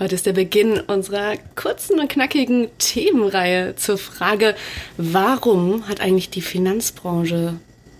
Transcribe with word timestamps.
Heute 0.00 0.14
ist 0.14 0.26
der 0.26 0.32
Beginn 0.32 0.78
unserer 0.78 1.34
kurzen 1.56 1.98
und 1.98 2.08
knackigen 2.08 2.68
Themenreihe 2.78 3.74
zur 3.74 3.98
Frage, 3.98 4.54
warum 4.96 5.88
hat 5.88 6.00
eigentlich 6.00 6.30
die 6.30 6.40
Finanzbranche 6.40 7.58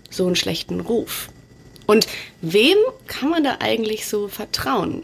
so 0.09 0.27
einen 0.27 0.37
schlechten 0.37 0.79
Ruf? 0.79 1.29
Und 1.87 2.07
wem 2.41 2.77
kann 3.09 3.31
man 3.31 3.43
da 3.43 3.57
eigentlich 3.59 4.07
so 4.07 4.29
vertrauen? 4.29 5.03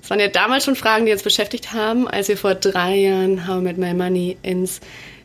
Das 0.00 0.08
waren 0.08 0.20
ja 0.20 0.28
damals 0.28 0.64
schon 0.64 0.76
Fragen, 0.76 1.04
die 1.04 1.12
uns 1.12 1.22
beschäftigt 1.22 1.74
haben, 1.74 2.08
als 2.08 2.28
wir 2.28 2.38
vor 2.38 2.54
drei 2.54 2.96
Jahren 2.96 3.46
How 3.46 3.60
Met 3.60 3.76
My 3.76 3.92
Money 3.92 4.38
ins 4.40 4.80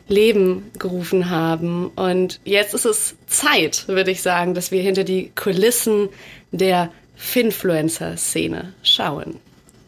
Leben 0.06 0.70
gerufen 0.78 1.30
haben. 1.30 1.88
Und 1.96 2.40
jetzt 2.44 2.74
ist 2.74 2.84
es 2.84 3.14
Zeit, 3.26 3.88
würde 3.88 4.10
ich 4.10 4.20
sagen, 4.20 4.52
dass 4.52 4.70
wir 4.70 4.82
hinter 4.82 5.04
die 5.04 5.30
Kulissen 5.34 6.10
der 6.50 6.92
Finfluencer-Szene 7.16 8.74
schauen. 8.82 9.40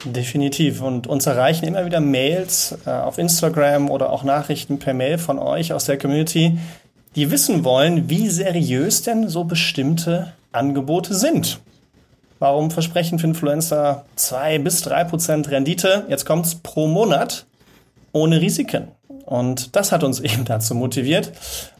Definitiv. 0.05 0.83
Und 0.83 1.06
uns 1.06 1.27
erreichen 1.27 1.66
immer 1.66 1.84
wieder 1.87 2.01
Mails 2.01 2.77
äh, 2.87 2.91
auf 2.91 3.19
Instagram 3.19 3.91
oder 3.91 4.10
auch 4.10 4.24
Nachrichten 4.24 4.79
per 4.79 4.95
Mail 4.95 5.19
von 5.19 5.38
euch 5.38 5.73
aus 5.73 5.84
der 5.84 5.99
Community, 5.99 6.59
die 7.15 7.30
wissen 7.30 7.65
wollen, 7.65 8.09
wie 8.09 8.29
seriös 8.29 9.02
denn 9.02 9.29
so 9.29 9.45
bestimmte 9.45 10.32
Angebote 10.51 11.15
sind. 11.15 11.60
Warum 12.38 12.71
versprechen 12.71 13.18
Influencer 13.21 14.04
zwei 14.16 14.59
bis 14.59 14.82
drei 14.82 15.04
Prozent 15.04 15.51
Rendite? 15.51 16.07
Jetzt 16.09 16.24
kommt's 16.24 16.57
pro 16.57 16.88
Monat 16.88 17.46
ohne 18.13 18.41
Risiken. 18.41 18.88
Und 19.24 19.76
das 19.76 19.93
hat 19.93 20.02
uns 20.02 20.21
eben 20.21 20.45
dazu 20.45 20.74
motiviert, 20.74 21.32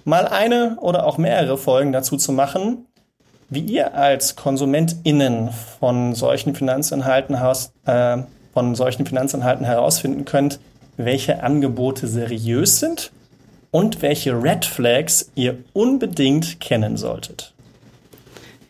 mal 0.05 0.29
eine 0.29 0.77
oder 0.81 1.07
auch 1.07 1.19
mehrere 1.19 1.59
Folgen 1.59 1.93
dazu 1.93 2.17
zu 2.17 2.33
machen, 2.33 2.87
wie 3.53 3.61
ihr 3.61 3.95
als 3.95 4.35
KonsumentInnen 4.35 5.51
von 5.79 6.15
solchen 6.15 6.55
Finanzinhalten, 6.55 7.37
äh, 7.87 8.19
von 8.55 8.75
solchen 8.75 9.05
Finanzinhalten 9.05 9.67
herausfinden 9.67 10.25
könnt, 10.25 10.59
welche 10.97 11.43
Angebote 11.43 12.07
seriös 12.07 12.81
sind 12.81 13.13
und 13.71 14.01
welche 14.01 14.43
Red 14.43 14.65
Flags 14.65 15.31
ihr 15.35 15.59
unbedingt 15.75 16.61
kennen 16.61 16.97
solltet. 16.97 17.53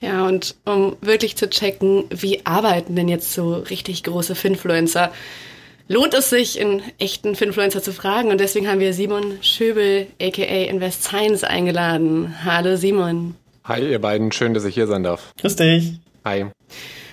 Ja, 0.01 0.27
und 0.27 0.57
um 0.65 0.97
wirklich 1.01 1.37
zu 1.37 1.49
checken, 1.49 2.05
wie 2.11 2.45
arbeiten 2.45 2.97
denn 2.97 3.09
jetzt 3.09 3.33
so 3.35 3.55
richtig 3.55 4.03
große 4.03 4.35
Finfluencer, 4.35 5.13
lohnt 5.87 6.13
es 6.15 6.29
sich, 6.29 6.61
einen 6.61 6.83
echten 6.99 7.37
Finfluencer 7.37 7.85
zu 7.85 7.93
fragen. 7.93 8.31
Und 8.31 8.41
deswegen 8.41 8.67
haben 8.67 8.81
wir 8.81 8.95
Simon 8.95 9.39
Schöbel, 9.43 10.09
aka 10.21 10.43
Invest 10.43 11.05
Science, 11.05 11.45
eingeladen. 11.45 12.35
Hallo 12.45 12.75
Simon. 12.75 13.37
Hi, 13.65 13.81
ihr 13.81 14.01
beiden. 14.01 14.33
Schön, 14.33 14.55
dass 14.55 14.65
ich 14.65 14.75
hier 14.75 14.89
sein 14.89 15.05
darf. 15.05 15.33
Grüß 15.41 15.55
dich. 15.55 15.93
Hi. 16.25 16.47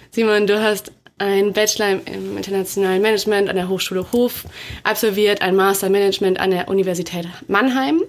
Simon, 0.10 0.48
du 0.48 0.60
hast 0.60 0.92
ein 1.20 1.54
Bachelor 1.54 2.00
im 2.08 2.38
internationalen 2.38 3.04
Management 3.04 3.50
an 3.50 3.56
der 3.56 3.70
Hochschule 3.70 4.12
Hof 4.12 4.46
absolviert, 4.84 5.44
ein 5.44 5.56
Master 5.56 5.90
Management 5.90 6.40
an 6.40 6.50
der 6.50 6.68
Universität 6.68 7.28
Mannheim. 7.48 8.02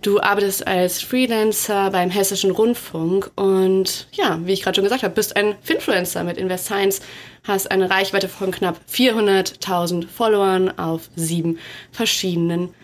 Du 0.00 0.20
arbeitest 0.20 0.64
als 0.66 1.00
Freelancer 1.00 1.90
beim 1.90 2.10
Hessischen 2.10 2.52
Rundfunk 2.52 3.30
und 3.34 4.06
ja, 4.12 4.38
wie 4.44 4.52
ich 4.52 4.62
gerade 4.62 4.76
schon 4.76 4.84
gesagt 4.84 5.02
habe, 5.02 5.14
bist 5.14 5.36
ein 5.36 5.56
Finfluencer 5.62 6.22
mit 6.22 6.38
Invest 6.38 6.66
Science, 6.66 7.00
hast 7.44 7.70
eine 7.70 7.90
Reichweite 7.90 8.28
von 8.28 8.52
knapp 8.52 8.80
400.000 8.92 10.06
Followern 10.06 10.76
auf 10.78 11.08
sieben 11.16 11.58
verschiedenen 11.90 12.74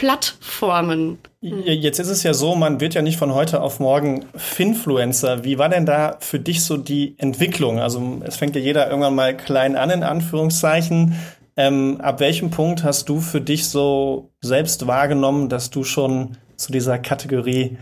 Plattformen. 0.00 1.18
Jetzt 1.42 1.98
ist 1.98 2.08
es 2.08 2.22
ja 2.22 2.32
so, 2.32 2.54
man 2.54 2.80
wird 2.80 2.94
ja 2.94 3.02
nicht 3.02 3.18
von 3.18 3.34
heute 3.34 3.60
auf 3.60 3.80
morgen 3.80 4.24
Finfluencer. 4.34 5.44
Wie 5.44 5.58
war 5.58 5.68
denn 5.68 5.84
da 5.84 6.16
für 6.20 6.40
dich 6.40 6.64
so 6.64 6.78
die 6.78 7.16
Entwicklung? 7.18 7.80
Also 7.80 8.22
es 8.24 8.36
fängt 8.36 8.56
ja 8.56 8.62
jeder 8.62 8.88
irgendwann 8.88 9.14
mal 9.14 9.36
klein 9.36 9.76
an, 9.76 9.90
in 9.90 10.02
Anführungszeichen. 10.02 11.16
Ähm, 11.54 12.00
ab 12.00 12.18
welchem 12.18 12.48
Punkt 12.48 12.82
hast 12.82 13.10
du 13.10 13.20
für 13.20 13.42
dich 13.42 13.68
so 13.68 14.30
selbst 14.40 14.86
wahrgenommen, 14.86 15.50
dass 15.50 15.68
du 15.68 15.84
schon 15.84 16.38
zu 16.56 16.72
dieser 16.72 16.98
Kategorie 16.98 17.76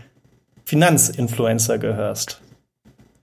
Finanzinfluencer 0.65 1.77
gehörst? 1.77 2.41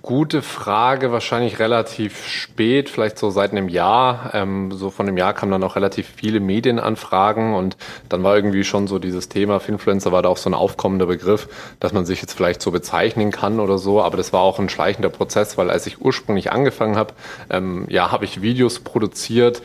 Gute 0.06 0.40
Frage, 0.40 1.10
wahrscheinlich 1.10 1.58
relativ 1.58 2.28
spät, 2.28 2.88
vielleicht 2.88 3.18
so 3.18 3.30
seit 3.30 3.50
einem 3.50 3.68
Jahr. 3.68 4.30
Ähm, 4.34 4.70
so 4.70 4.90
von 4.90 5.08
einem 5.08 5.16
Jahr 5.16 5.34
kamen 5.34 5.50
dann 5.50 5.64
auch 5.64 5.74
relativ 5.74 6.06
viele 6.14 6.38
Medienanfragen 6.38 7.54
und 7.54 7.76
dann 8.08 8.22
war 8.22 8.36
irgendwie 8.36 8.62
schon 8.62 8.86
so 8.86 9.00
dieses 9.00 9.28
Thema, 9.28 9.58
Finfluencer 9.58 10.12
war 10.12 10.22
da 10.22 10.28
auch 10.28 10.36
so 10.36 10.48
ein 10.48 10.54
aufkommender 10.54 11.06
Begriff, 11.06 11.48
dass 11.80 11.92
man 11.92 12.06
sich 12.06 12.22
jetzt 12.22 12.34
vielleicht 12.34 12.62
so 12.62 12.70
bezeichnen 12.70 13.32
kann 13.32 13.58
oder 13.58 13.78
so, 13.78 14.00
aber 14.00 14.16
das 14.16 14.32
war 14.32 14.42
auch 14.42 14.60
ein 14.60 14.68
schleichender 14.68 15.08
Prozess, 15.08 15.58
weil 15.58 15.70
als 15.70 15.88
ich 15.88 16.00
ursprünglich 16.00 16.52
angefangen 16.52 16.96
habe, 16.96 17.12
ähm, 17.50 17.86
ja, 17.88 18.12
habe 18.12 18.26
ich 18.26 18.42
Videos 18.42 18.78
produziert, 18.78 19.60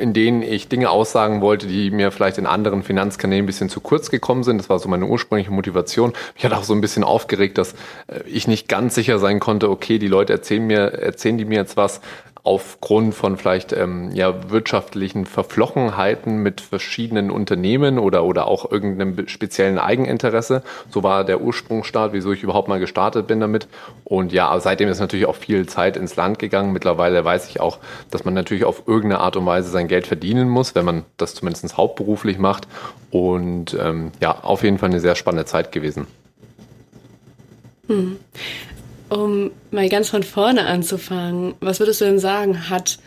in 0.00 0.12
denen 0.12 0.42
ich 0.42 0.68
Dinge 0.68 0.90
aussagen 0.90 1.40
wollte, 1.40 1.66
die 1.66 1.90
mir 1.90 2.10
vielleicht 2.10 2.38
in 2.38 2.46
anderen 2.46 2.82
Finanzkanälen 2.82 3.44
ein 3.44 3.46
bisschen 3.46 3.68
zu 3.68 3.80
kurz 3.80 4.10
gekommen 4.10 4.42
sind. 4.42 4.58
Das 4.58 4.68
war 4.68 4.78
so 4.78 4.88
meine 4.88 5.06
ursprüngliche 5.06 5.52
Motivation. 5.52 6.12
Mich 6.34 6.44
hat 6.44 6.52
auch 6.52 6.64
so 6.64 6.74
ein 6.74 6.80
bisschen 6.80 7.04
aufgeregt, 7.04 7.58
dass 7.58 7.74
äh, 8.06 8.20
ich 8.26 8.48
nicht 8.48 8.68
ganz 8.68 8.94
sicher 8.94 9.18
sein 9.18 9.40
konnte, 9.40 9.70
okay, 9.70 9.98
die 9.98 10.08
Leute 10.08 10.32
erzählen 10.32 10.66
mir, 10.66 10.92
erzählen 10.94 11.38
die 11.38 11.44
mir 11.44 11.58
jetzt 11.58 11.76
was, 11.76 12.00
aufgrund 12.42 13.14
von 13.14 13.36
vielleicht 13.36 13.72
ähm, 13.72 14.10
ja, 14.12 14.50
wirtschaftlichen 14.50 15.26
Verflochenheiten 15.26 16.42
mit 16.42 16.60
verschiedenen 16.60 17.30
Unternehmen 17.30 17.98
oder, 17.98 18.24
oder 18.24 18.46
auch 18.46 18.70
irgendeinem 18.70 19.28
speziellen 19.28 19.78
Eigeninteresse. 19.78 20.62
So 20.88 21.02
war 21.02 21.24
der 21.24 21.40
Ursprungsstart, 21.40 22.12
wieso 22.12 22.32
ich 22.32 22.42
überhaupt 22.42 22.68
mal 22.68 22.80
gestartet 22.80 23.26
bin 23.26 23.40
damit. 23.40 23.68
Und 24.04 24.32
ja, 24.32 24.58
seitdem 24.58 24.88
ist 24.88 25.00
natürlich 25.00 25.26
auch 25.26 25.36
viel 25.36 25.66
Zeit 25.66 25.96
ins 25.96 26.16
Land 26.16 26.38
gegangen. 26.38 26.72
Mittlerweile 26.72 27.24
weiß 27.24 27.48
ich 27.48 27.60
auch, 27.60 27.78
dass 28.10 28.24
man 28.24 28.34
natürlich 28.34 28.64
auf 28.64 28.84
irgendeine 28.86 29.20
Art 29.20 29.36
und 29.36 29.44
Weise 29.44 29.68
sein 29.68 29.88
Geld 29.88 30.06
verdienen 30.06 30.48
muss, 30.48 30.74
wenn 30.74 30.84
man 30.84 31.04
das 31.18 31.34
zumindest 31.34 31.76
hauptberuflich 31.76 32.38
macht. 32.38 32.66
Und 33.10 33.76
ähm, 33.78 34.12
ja, 34.20 34.38
auf 34.42 34.62
jeden 34.62 34.78
Fall 34.78 34.88
eine 34.88 35.00
sehr 35.00 35.14
spannende 35.14 35.44
Zeit 35.44 35.72
gewesen. 35.72 36.06
Hm. 37.88 38.18
Um 39.10 39.50
mal 39.70 39.88
ganz 39.88 40.08
von 40.08 40.22
vorne 40.22 40.66
anzufangen, 40.66 41.54
was 41.60 41.80
würdest 41.80 42.00
du 42.00 42.04
denn 42.04 42.18
sagen, 42.18 42.70
hat 42.70 42.98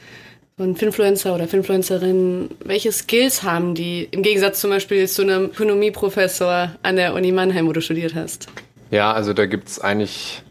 so 0.57 0.63
ein 0.63 0.75
Finfluencer 0.75 1.33
oder 1.33 1.47
Finfluencerin, 1.47 2.49
welche 2.63 2.91
Skills 2.91 3.41
haben 3.43 3.73
die 3.73 4.03
im 4.11 4.21
Gegensatz 4.21 4.59
zum 4.59 4.69
Beispiel 4.69 5.07
zu 5.07 5.23
einem 5.23 5.45
Ökonomieprofessor 5.45 6.75
an 6.83 6.95
der 6.95 7.13
Uni 7.15 7.31
Mannheim, 7.31 7.67
wo 7.67 7.73
du 7.73 7.81
studiert 7.81 8.13
hast? 8.13 8.47
Ja, 8.91 9.13
also 9.13 9.33
da 9.33 9.47
gibt's 9.47 9.79
eigentlich 9.79 10.43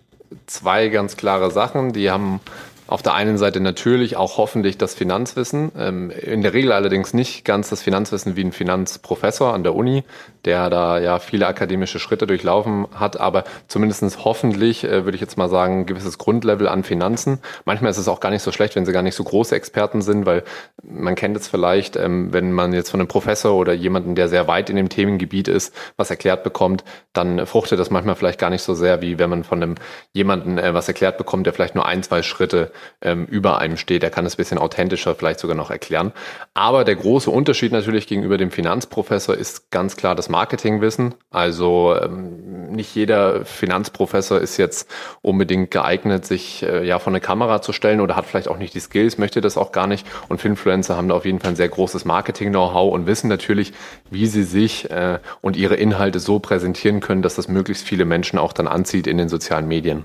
zwei 0.47 0.89
ganz 0.89 1.17
klare 1.17 1.51
Sachen. 1.51 1.93
Die 1.93 2.11
haben 2.11 2.41
auf 2.87 3.03
der 3.03 3.15
einen 3.15 3.38
Seite 3.38 3.60
natürlich 3.60 4.16
auch 4.16 4.38
hoffentlich 4.38 4.76
das 4.76 4.94
Finanzwissen, 4.94 5.72
ähm, 5.78 6.10
in 6.10 6.43
der 6.43 6.53
Regel 6.53 6.72
allerdings 6.72 7.15
nicht 7.15 7.44
ganz 7.44 7.70
das 7.70 7.82
Finanzwissen 7.82 8.37
wie 8.37 8.44
ein 8.44 8.53
Finanzprofessor 8.53 9.54
an 9.54 9.62
der 9.62 9.75
Uni, 9.75 10.04
der 10.44 10.69
da 10.69 10.98
ja 10.98 11.19
viele 11.21 11.47
akademische 11.47 11.98
Schritte 11.98 12.26
durchlaufen 12.26 12.87
hat, 12.92 13.21
aber 13.21 13.44
zumindestens 13.69 14.25
hoffentlich, 14.25 14.84
äh, 14.84 15.04
würde 15.04 15.15
ich 15.15 15.21
jetzt 15.21 15.38
mal 15.38 15.48
sagen, 15.48 15.81
ein 15.81 15.87
gewisses 15.87 16.19
Grundlevel 16.19 16.66
an 16.66 16.82
Finanzen. 16.82 17.38
Manchmal 17.65 17.92
ist 17.92 17.98
es 17.98 18.09
auch 18.09 18.21
gar 18.21 18.31
nicht 18.31 18.42
so 18.42 18.50
schlecht, 18.50 18.75
wenn 18.75 18.84
sie 18.84 18.92
gar 18.92 19.03
nicht 19.03 19.15
so 19.15 19.22
große 19.25 19.54
Experten 19.54 20.03
sind, 20.03 20.26
weil 20.26 20.42
man 20.82 21.15
kennt 21.15 21.37
es 21.37 21.47
vielleicht, 21.47 21.97
ähm, 21.97 22.33
wenn 22.33 22.53
man 22.53 22.72
jetzt 22.72 22.91
von 22.91 23.01
einem 23.01 23.09
Professor 23.09 23.54
oder 23.54 23.72
jemanden, 23.72 24.16
der 24.16 24.28
sehr 24.28 24.48
weit 24.48 24.71
in 24.71 24.77
dem 24.77 24.89
Themengebiet 24.89 25.47
ist, 25.47 25.72
was 25.97 26.10
erklärt 26.10 26.42
bekommt, 26.42 26.84
dann 27.12 27.47
fruchtet 27.47 27.78
das 27.78 27.91
manchmal 27.91 28.16
vielleicht 28.16 28.41
gar 28.41 28.51
nicht 28.51 28.62
so 28.62 28.74
sehr, 28.74 29.01
wie 29.01 29.18
wenn 29.18 29.30
man 29.30 29.45
von 29.45 29.62
einem 29.62 29.74
jemanden 30.12 30.59
äh, 30.59 30.74
was 30.74 30.89
erklärt 30.89 31.16
bekommt, 31.16 31.47
der 31.47 31.53
vielleicht 31.53 31.77
nur 31.77 31.86
ein, 31.86 32.03
zwei 32.03 32.22
Schritte 32.22 32.72
ähm, 33.01 33.27
über 33.27 33.59
einem 33.59 33.77
steht. 33.77 34.03
Er 34.03 34.10
kann 34.10 34.27
ein 34.27 34.33
bisschen 34.36 34.59
authentischer 34.59 35.15
vielleicht 35.15 35.41
sogar 35.41 35.57
noch 35.57 35.71
erklären. 35.71 36.13
Aber 36.54 36.84
der 36.84 36.97
große 36.97 37.30
Unterschied 37.30 37.72
natürlich 37.72 38.07
gegenüber 38.07 38.39
dem 38.39 38.51
Finanzprofessor 38.51 39.36
ist 39.36 39.71
ganz 39.71 39.97
klar 39.97 40.15
das 40.15 40.28
Marketingwissen. 40.28 41.15
Also 41.30 41.95
ähm, 42.01 42.72
nicht 42.72 42.95
jeder 42.95 43.45
Finanzprofessor 43.45 44.41
ist 44.41 44.57
jetzt 44.57 44.91
unbedingt 45.21 45.71
geeignet, 45.71 46.27
sich 46.27 46.63
äh, 46.63 46.86
ja 46.86 46.98
von 46.98 47.13
der 47.13 47.21
Kamera 47.21 47.63
zu 47.63 47.72
stellen 47.72 48.01
oder 48.01 48.16
hat 48.16 48.27
vielleicht 48.27 48.48
auch 48.48 48.59
nicht 48.59 48.74
die 48.74 48.80
Skills, 48.80 49.19
möchte 49.19 49.41
das 49.41 49.57
auch 49.57 49.72
gar 49.72 49.86
nicht. 49.86 50.07
Und 50.28 50.41
Finfluencer 50.41 50.97
haben 50.97 51.09
da 51.09 51.15
auf 51.15 51.24
jeden 51.24 51.41
Fall 51.41 51.51
ein 51.51 51.57
sehr 51.57 51.69
großes 51.69 52.04
Marketing-Know-how 52.04 52.92
und 52.92 53.07
wissen 53.07 53.28
natürlich, 53.28 53.72
wie 54.10 54.27
sie 54.27 54.45
sich 54.45 54.91
äh, 54.91 55.19
und 55.41 55.57
ihre 55.57 55.77
Inhalte 55.77 56.21
so 56.21 56.39
präsentieren 56.39 57.01
können, 57.01 57.22
dass 57.22 57.36
das 57.36 57.48
möglichst 57.48 57.86
viele 57.86 58.04
Menschen 58.04 58.39
auch 58.39 58.53
dann 58.53 58.69
anzieht 58.69 59.07
in 59.07 59.19
den 59.19 59.28
sozialen 59.28 59.69
Medien. 59.69 60.04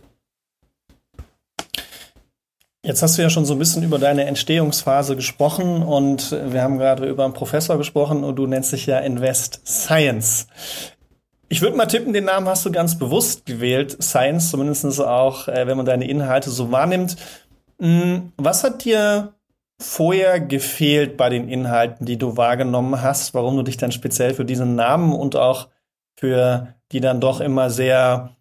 Jetzt 2.87 3.03
hast 3.03 3.17
du 3.17 3.21
ja 3.21 3.29
schon 3.29 3.43
so 3.43 3.51
ein 3.51 3.59
bisschen 3.59 3.83
über 3.83 3.99
deine 3.99 4.23
Entstehungsphase 4.27 5.17
gesprochen 5.17 5.83
und 5.83 6.31
wir 6.31 6.61
haben 6.61 6.77
gerade 6.77 7.05
über 7.05 7.25
einen 7.25 7.33
Professor 7.33 7.77
gesprochen 7.77 8.23
und 8.23 8.37
du 8.37 8.47
nennst 8.47 8.71
dich 8.71 8.85
ja 8.85 8.99
Invest 8.99 9.59
Science. 9.67 10.47
Ich 11.49 11.61
würde 11.61 11.75
mal 11.75 11.87
tippen, 11.87 12.13
den 12.13 12.23
Namen 12.23 12.47
hast 12.47 12.65
du 12.65 12.71
ganz 12.71 12.97
bewusst 12.97 13.45
gewählt, 13.45 14.01
Science, 14.01 14.51
zumindest 14.51 15.01
auch, 15.01 15.49
äh, 15.49 15.67
wenn 15.67 15.75
man 15.75 15.85
deine 15.85 16.07
Inhalte 16.07 16.49
so 16.49 16.71
wahrnimmt. 16.71 17.17
Hm, 17.81 18.31
was 18.37 18.63
hat 18.63 18.85
dir 18.85 19.33
vorher 19.81 20.39
gefehlt 20.39 21.17
bei 21.17 21.27
den 21.27 21.49
Inhalten, 21.49 22.05
die 22.05 22.17
du 22.17 22.37
wahrgenommen 22.37 23.01
hast, 23.01 23.33
warum 23.33 23.57
du 23.57 23.63
dich 23.63 23.75
dann 23.75 23.91
speziell 23.91 24.33
für 24.33 24.45
diesen 24.45 24.75
Namen 24.75 25.11
und 25.11 25.35
auch 25.35 25.67
für 26.15 26.73
die 26.93 27.01
dann 27.01 27.19
doch 27.19 27.41
immer 27.41 27.69
sehr 27.69 28.36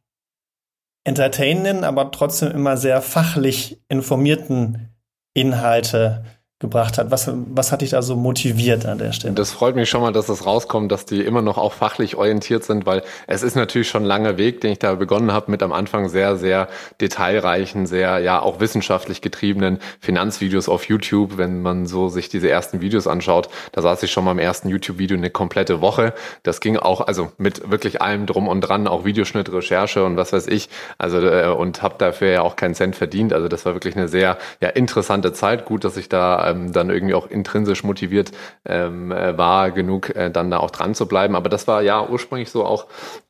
entertainenden, 1.07 1.85
aber 1.85 2.11
trotzdem 2.11 2.51
immer 2.51 2.77
sehr 2.77 3.01
fachlich 3.01 3.81
informierten 3.89 4.93
Inhalte 5.35 6.25
gebracht 6.59 6.97
hat. 6.97 7.11
Was, 7.11 7.31
was 7.31 7.71
hat 7.71 7.83
dich 7.83 7.91
da 7.91 8.01
so 8.01 8.17
motiviert 8.17 8.87
an 8.87 8.97
der 8.97 9.13
Stelle? 9.13 9.35
Das 9.35 9.51
freut 9.51 9.77
mich 9.77 9.91
schon 9.91 10.01
mal, 10.01 10.13
dass 10.13 10.25
das 10.25 10.47
rauskommt, 10.47 10.91
dass 10.91 11.05
die 11.05 11.21
immer 11.21 11.43
noch 11.43 11.59
auch 11.59 11.75
fachlich 11.75 12.17
orientiert 12.17 12.65
sind, 12.65 12.87
weil 12.87 13.03
es 13.27 13.43
ist 13.43 13.57
natürlich 13.57 13.91
schon 13.91 14.05
ein 14.05 14.07
langer 14.07 14.39
Weg, 14.39 14.63
den 14.63 14.73
ich 14.73 14.79
da 14.79 14.95
begonnen 14.95 15.33
habe, 15.33 15.51
mit 15.51 15.63
am 15.63 15.73
Anfang 15.73 16.09
sehr, 16.09 16.37
sehr 16.39 16.69
detailreichen, 16.99 17.87
sehr, 17.87 18.21
ja, 18.21 18.41
auch 18.41 18.59
wissenschaftlich 18.59 19.21
getriebenen 19.21 19.81
Finanzvideos 20.01 20.71
auf 20.71 20.89
YouTube. 20.89 21.37
Wenn 21.37 21.61
man 21.61 21.85
so 21.85 22.09
sich 22.09 22.31
diese 22.31 22.49
ersten 22.49 22.81
Videos 22.81 23.07
anschaut, 23.07 23.51
da 23.73 23.83
saß 23.83 24.03
ich 24.05 24.11
schon 24.11 24.25
mal 24.25 24.33
im 24.33 24.39
ersten 24.39 24.71
YouTube-Video 24.71 25.19
eine 25.19 25.29
komplette 25.29 25.83
Woche. 25.83 26.15
Das 26.43 26.61
ging 26.63 26.79
auch, 26.79 27.03
also 27.03 27.33
mit 27.37 27.71
wirklich 27.71 28.01
allem 28.01 28.25
drum 28.25 28.49
und 28.49 28.63
dran, 28.63 28.89
auch 28.89 29.05
Videoschnitt, 29.05 29.53
Recherche 29.53 30.05
und 30.05 30.17
was 30.17 30.33
weiß 30.33 30.47
ich. 30.47 30.71
Also, 30.97 31.19
äh, 31.21 31.49
und 31.49 31.83
habe 31.83 31.97
dafür 31.99 32.29
ja 32.29 32.41
auch 32.41 32.57
keinen 32.57 32.75
Cent 32.75 32.97
verdient. 32.97 33.35
Also 33.35 33.49
das 33.49 33.67
war 33.67 33.75
wirklich 33.75 33.95
eine 33.95 34.09
sehr, 34.09 34.39
ja, 34.63 34.71
interessante 34.71 35.35
Zeit. 35.35 35.67
Gut, 35.67 35.85
dass 35.85 35.99
ich 35.99 36.09
da 36.09 36.46
ähm, 36.51 36.73
dann 36.73 36.91
irgendwie 36.91 37.15
auch 37.15 37.27
intrinsisch 37.27 37.85
motiviert 37.85 38.33
ähm, 38.65 39.13
äh, 39.13 39.37
war, 39.37 39.71
genug 39.71 40.15
äh, 40.15 40.31
dann 40.31 40.51
da 40.51 40.59
auch 40.59 40.71
dran 40.71 40.95
zu 40.95 41.07
bleiben. 41.07 41.35
Aber 41.37 41.49
das 41.49 41.67
war 41.67 41.83
ja 41.83 42.07
ursprünglich 42.07 42.51
so 42.51 42.65
auch 42.65 42.87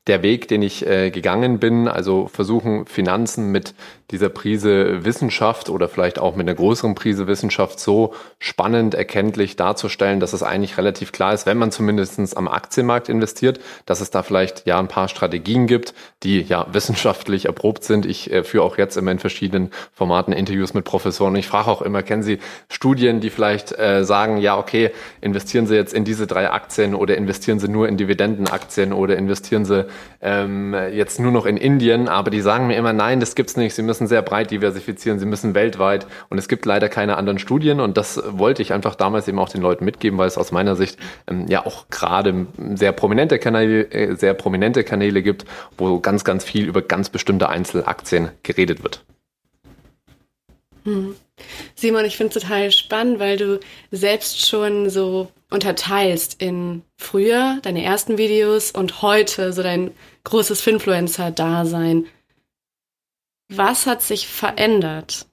der 0.07 0.23
Weg, 0.23 0.47
den 0.47 0.61
ich 0.61 0.85
äh, 0.85 1.11
gegangen 1.11 1.59
bin. 1.59 1.87
Also 1.87 2.27
versuchen, 2.27 2.85
Finanzen 2.85 3.51
mit 3.51 3.73
dieser 4.11 4.29
Prise 4.29 5.03
Wissenschaft 5.03 5.69
oder 5.69 5.89
vielleicht 5.89 6.17
auch 6.17 6.35
mit 6.35 6.47
einer 6.47 6.55
größeren 6.55 6.95
Prise 6.95 7.27
Wissenschaft 7.27 7.79
so 7.79 8.13
spannend 8.39 8.95
erkenntlich 8.95 9.57
darzustellen, 9.57 10.21
dass 10.21 10.31
es 10.31 10.43
eigentlich 10.43 10.77
relativ 10.77 11.11
klar 11.11 11.33
ist, 11.33 11.45
wenn 11.45 11.57
man 11.57 11.71
zumindest 11.71 12.37
am 12.37 12.47
Aktienmarkt 12.47 13.09
investiert, 13.09 13.59
dass 13.85 13.99
es 13.99 14.09
da 14.09 14.23
vielleicht 14.23 14.65
ja 14.65 14.79
ein 14.79 14.87
paar 14.87 15.09
Strategien 15.09 15.67
gibt, 15.67 15.93
die 16.23 16.41
ja 16.41 16.67
wissenschaftlich 16.71 17.45
erprobt 17.45 17.83
sind. 17.83 18.05
Ich 18.05 18.31
äh, 18.31 18.43
führe 18.43 18.63
auch 18.63 18.77
jetzt 18.77 18.95
immer 18.95 19.11
in 19.11 19.19
verschiedenen 19.19 19.71
Formaten 19.91 20.31
Interviews 20.31 20.73
mit 20.73 20.85
Professoren. 20.85 21.35
Ich 21.35 21.47
frage 21.47 21.69
auch 21.69 21.81
immer, 21.81 22.01
kennen 22.01 22.23
Sie 22.23 22.39
Studien, 22.69 23.19
die 23.19 23.29
vielleicht 23.29 23.77
äh, 23.77 24.05
sagen, 24.05 24.37
ja, 24.37 24.57
okay, 24.57 24.91
investieren 25.19 25.67
Sie 25.67 25.75
jetzt 25.75 25.93
in 25.93 26.05
diese 26.05 26.27
drei 26.27 26.49
Aktien 26.49 26.95
oder 26.95 27.17
investieren 27.17 27.59
Sie 27.59 27.67
nur 27.67 27.89
in 27.89 27.97
Dividendenaktien 27.97 28.93
oder 28.93 29.17
investieren 29.17 29.65
Sie 29.65 29.85
ähm, 30.21 30.75
jetzt 30.91 31.19
nur 31.19 31.31
noch 31.31 31.45
in 31.45 31.57
Indien, 31.57 32.07
aber 32.07 32.31
die 32.31 32.41
sagen 32.41 32.67
mir 32.67 32.75
immer, 32.75 32.93
nein, 32.93 33.19
das 33.19 33.35
gibt's 33.35 33.57
nicht. 33.57 33.73
Sie 33.75 33.83
müssen 33.83 34.07
sehr 34.07 34.21
breit 34.21 34.51
diversifizieren, 34.51 35.19
sie 35.19 35.25
müssen 35.25 35.53
weltweit 35.55 36.07
und 36.29 36.37
es 36.37 36.47
gibt 36.47 36.65
leider 36.65 36.89
keine 36.89 37.17
anderen 37.17 37.39
Studien 37.39 37.79
und 37.79 37.97
das 37.97 38.21
wollte 38.25 38.61
ich 38.61 38.73
einfach 38.73 38.95
damals 38.95 39.27
eben 39.27 39.39
auch 39.39 39.49
den 39.49 39.61
Leuten 39.61 39.85
mitgeben, 39.85 40.17
weil 40.17 40.27
es 40.27 40.37
aus 40.37 40.51
meiner 40.51 40.75
Sicht 40.75 40.97
ähm, 41.27 41.45
ja 41.47 41.65
auch 41.65 41.89
gerade 41.89 42.47
sehr 42.75 42.91
prominente 42.91 43.39
Kanäle, 43.39 43.91
äh, 43.91 44.15
sehr 44.15 44.33
prominente 44.33 44.83
Kanäle 44.83 45.21
gibt, 45.21 45.45
wo 45.77 45.99
ganz, 45.99 46.23
ganz 46.23 46.43
viel 46.43 46.65
über 46.67 46.81
ganz 46.81 47.09
bestimmte 47.09 47.49
Einzelaktien 47.49 48.29
geredet 48.43 48.83
wird. 48.83 49.03
Hm. 50.83 51.15
Simon, 51.75 52.05
ich 52.05 52.17
finde 52.17 52.37
es 52.37 52.43
total 52.43 52.71
spannend, 52.71 53.19
weil 53.19 53.37
du 53.37 53.59
selbst 53.91 54.47
schon 54.47 54.89
so 54.89 55.29
unterteilst 55.49 56.41
in 56.41 56.83
früher 56.97 57.59
deine 57.61 57.83
ersten 57.83 58.17
Videos 58.17 58.71
und 58.71 59.01
heute 59.01 59.53
so 59.53 59.63
dein 59.63 59.91
großes 60.23 60.61
Finfluencer-Dasein. 60.61 62.05
Was 63.49 63.85
hat 63.85 64.01
sich 64.01 64.27
verändert? 64.27 65.27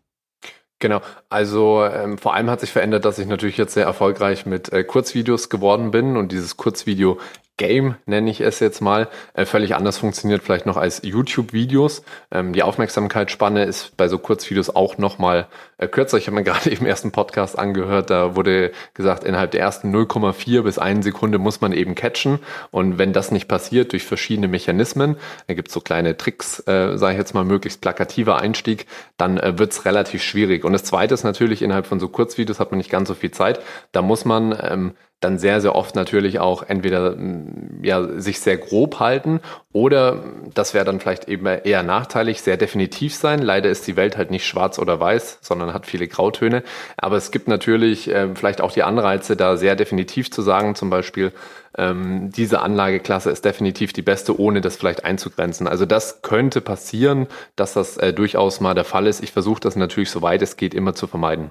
Genau, 0.79 1.01
also 1.31 1.85
ähm, 1.85 2.19
vor 2.19 2.35
allem 2.35 2.51
hat 2.51 2.61
sich 2.61 2.71
verändert, 2.71 3.05
dass 3.05 3.19
ich 3.19 3.27
natürlich 3.27 3.57
jetzt 3.57 3.75
sehr 3.75 3.87
erfolgreich 3.87 4.45
mit 4.45 4.73
äh, 4.73 4.85
Kurzvideos 4.85 5.49
geworden 5.49 5.91
bin 5.91 6.17
und 6.17 6.31
dieses 6.31 6.57
Kurzvideo 6.57 7.19
Game, 7.57 7.95
nenne 8.07 8.31
ich 8.31 8.41
es 8.41 8.59
jetzt 8.59 8.81
mal, 8.81 9.09
äh, 9.35 9.45
völlig 9.45 9.77
anders 9.77 9.99
funktioniert 9.99 10.43
vielleicht 10.43 10.67
noch 10.67 10.77
als 10.77 11.03
YouTube-Videos. 11.05 12.03
Ähm, 12.33 12.53
die 12.53 12.65
Aufmerksamkeitsspanne 12.65 13.65
ist 13.65 13.97
bei 13.97 14.09
so 14.09 14.19
Kurzvideos 14.19 14.75
auch 14.75 14.99
nochmal 14.99 15.47
äh, 15.79 15.87
kürzer. 15.87 16.19
Ich 16.19 16.27
habe 16.27 16.37
mir 16.37 16.43
gerade 16.45 16.71
eben 16.71 16.85
ersten 16.85 17.13
Podcast 17.13 17.57
angehört, 17.57 18.11
da 18.11 18.35
wurde 18.35 18.73
gesagt, 18.95 19.23
innerhalb 19.23 19.53
der 19.53 19.61
ersten 19.61 19.95
0,4 19.95 20.63
bis 20.63 20.79
1 20.79 21.05
Sekunde 21.05 21.39
muss 21.39 21.61
man 21.61 21.73
eben 21.73 21.95
catchen. 21.95 22.41
Und 22.73 22.99
wenn 22.99 23.13
das 23.13 23.31
nicht 23.31 23.47
passiert 23.47 23.93
durch 23.93 24.05
verschiedene 24.05 24.49
Mechanismen, 24.49 25.17
da 25.47 25.55
gibt 25.55 25.69
es 25.69 25.75
so 25.75 25.81
kleine 25.81 26.17
Tricks, 26.17 26.59
äh, 26.67 26.99
sage 26.99 27.13
ich 27.13 27.19
jetzt 27.19 27.35
mal, 27.35 27.45
möglichst 27.45 27.81
plakativer 27.81 28.39
Einstieg, 28.39 28.87
dann 29.17 29.39
äh, 29.39 29.59
wird 29.59 29.71
es 29.71 29.85
relativ 29.85 30.25
schwierig. 30.25 30.65
Und 30.65 30.73
das 30.73 30.83
Zweite 30.83 31.15
ist 31.15 31.23
natürlich, 31.23 31.63
innerhalb 31.63 31.87
von 31.87 32.01
so 32.01 32.09
Kurzvideos 32.09 32.59
hat 32.59 32.73
man 32.73 32.79
nicht 32.79 32.91
ganz 32.91 33.07
so 33.07 33.15
viel 33.15 33.31
Zeit. 33.31 33.61
Da 33.93 34.03
muss 34.03 34.25
man 34.25 34.59
ähm, 34.61 34.95
dann 35.25 35.39
sehr, 35.39 35.61
sehr 35.61 35.75
oft 35.75 35.97
natürlich 35.97 36.39
auch 36.39 36.63
entweder 36.63 37.17
mm, 37.17 37.81
ja, 37.83 38.21
sich 38.21 38.41
sehr 38.41 38.59
grob 38.59 39.01
halten 39.01 39.41
oder, 39.73 40.23
das 40.55 40.73
wäre 40.73 40.85
dann 40.85 41.01
vielleicht 41.01 41.29
eben 41.29 41.47
eher 41.47 41.83
nachteilig, 41.83 42.43
sehr 42.43 42.57
definitiv 42.57 43.15
sein. 43.15 43.41
Leider 43.41 43.71
ist 43.71 43.87
die 43.89 43.97
Welt 43.97 44.17
halt 44.17 44.31
nicht 44.31 44.47
schwarz 44.47 44.79
oder 44.79 45.01
weiß, 45.01 45.39
sondern 45.41 45.75
hat 45.75 45.87
viele 45.87 46.07
Grautöne. 46.07 46.63
Aber 46.97 47.17
es 47.17 47.33
gibt 47.33 47.49
natürlich 47.49 48.09
äh, 48.09 48.33
vielleicht 48.37 48.61
auch 48.61 48.71
die 48.71 48.85
Anreize, 48.85 49.37
da 49.37 49.57
sehr 49.57 49.75
definitiv 49.75 50.31
zu 50.31 50.43
sagen, 50.43 50.77
zum 50.77 50.91
Beispiel, 50.91 51.33
ähm, 51.77 52.31
diese 52.31 52.61
Anlageklasse 52.61 53.31
ist 53.31 53.45
definitiv 53.45 53.93
die 53.93 54.03
beste, 54.03 54.39
ohne 54.39 54.61
das 54.61 54.77
vielleicht 54.77 55.05
einzugrenzen. 55.05 55.67
Also 55.67 55.87
das 55.87 56.23
könnte 56.23 56.61
passieren, 56.61 57.27
dass 57.57 57.73
das 57.73 57.97
äh, 57.97 58.13
durchaus 58.13 58.61
mal 58.61 58.75
der 58.75 58.85
Fall 58.85 59.09
ist. 59.09 59.25
Ich 59.25 59.33
versuche 59.33 59.61
das 59.61 59.75
natürlich, 59.75 60.11
soweit 60.11 60.41
es 60.43 60.57
geht, 60.57 60.73
immer 60.73 60.95
zu 60.95 61.09
vermeiden. 61.09 61.51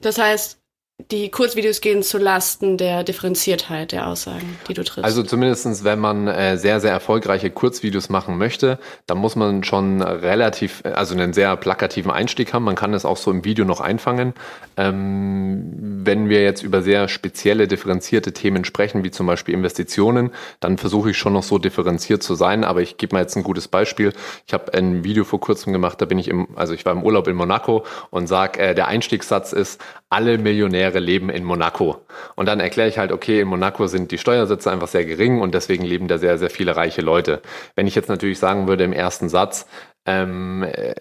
Das 0.00 0.18
heißt, 0.18 0.60
die 0.98 1.30
Kurzvideos 1.30 1.82
gehen 1.82 2.02
zu 2.02 2.16
Lasten 2.16 2.78
der 2.78 3.04
Differenziertheit 3.04 3.92
der 3.92 4.06
Aussagen, 4.06 4.58
die 4.66 4.72
du 4.72 4.82
triffst. 4.82 5.04
Also 5.04 5.22
zumindestens, 5.22 5.84
wenn 5.84 5.98
man 5.98 6.26
äh, 6.26 6.56
sehr, 6.56 6.80
sehr 6.80 6.90
erfolgreiche 6.90 7.50
Kurzvideos 7.50 8.08
machen 8.08 8.38
möchte, 8.38 8.78
dann 9.06 9.18
muss 9.18 9.36
man 9.36 9.62
schon 9.62 10.00
relativ, 10.00 10.82
also 10.84 11.14
einen 11.14 11.34
sehr 11.34 11.54
plakativen 11.56 12.10
Einstieg 12.10 12.54
haben. 12.54 12.64
Man 12.64 12.76
kann 12.76 12.94
es 12.94 13.04
auch 13.04 13.18
so 13.18 13.30
im 13.30 13.44
Video 13.44 13.66
noch 13.66 13.80
einfangen. 13.82 14.32
Ähm, 14.78 15.70
wenn 16.06 16.30
wir 16.30 16.42
jetzt 16.42 16.62
über 16.62 16.80
sehr 16.80 17.08
spezielle, 17.08 17.68
differenzierte 17.68 18.32
Themen 18.32 18.64
sprechen, 18.64 19.04
wie 19.04 19.10
zum 19.10 19.26
Beispiel 19.26 19.54
Investitionen, 19.54 20.30
dann 20.60 20.78
versuche 20.78 21.10
ich 21.10 21.18
schon 21.18 21.34
noch 21.34 21.42
so 21.42 21.58
differenziert 21.58 22.22
zu 22.22 22.34
sein. 22.34 22.64
Aber 22.64 22.80
ich 22.80 22.96
gebe 22.96 23.14
mal 23.14 23.20
jetzt 23.20 23.36
ein 23.36 23.42
gutes 23.42 23.68
Beispiel. 23.68 24.14
Ich 24.46 24.54
habe 24.54 24.72
ein 24.72 25.04
Video 25.04 25.24
vor 25.24 25.40
kurzem 25.40 25.74
gemacht, 25.74 26.00
da 26.00 26.06
bin 26.06 26.18
ich 26.18 26.28
im, 26.28 26.48
also 26.56 26.72
ich 26.72 26.86
war 26.86 26.94
im 26.94 27.02
Urlaub 27.02 27.28
in 27.28 27.36
Monaco 27.36 27.84
und 28.08 28.28
sage, 28.28 28.60
äh, 28.60 28.74
der 28.74 28.88
Einstiegssatz 28.88 29.52
ist, 29.52 29.80
alle 30.08 30.38
Millionäre 30.38 30.85
leben 30.90 31.30
in 31.30 31.44
Monaco. 31.44 32.04
Und 32.34 32.46
dann 32.46 32.60
erkläre 32.60 32.88
ich 32.88 32.98
halt, 32.98 33.12
okay, 33.12 33.40
in 33.40 33.48
Monaco 33.48 33.86
sind 33.86 34.10
die 34.10 34.18
Steuersätze 34.18 34.70
einfach 34.70 34.88
sehr 34.88 35.04
gering 35.04 35.40
und 35.40 35.54
deswegen 35.54 35.84
leben 35.84 36.08
da 36.08 36.18
sehr, 36.18 36.38
sehr 36.38 36.50
viele 36.50 36.76
reiche 36.76 37.02
Leute. 37.02 37.42
Wenn 37.74 37.86
ich 37.86 37.94
jetzt 37.94 38.08
natürlich 38.08 38.38
sagen 38.38 38.68
würde 38.68 38.84
im 38.84 38.92
ersten 38.92 39.28
Satz, 39.28 39.66
ähm, 40.06 40.62
äh, 40.62 40.94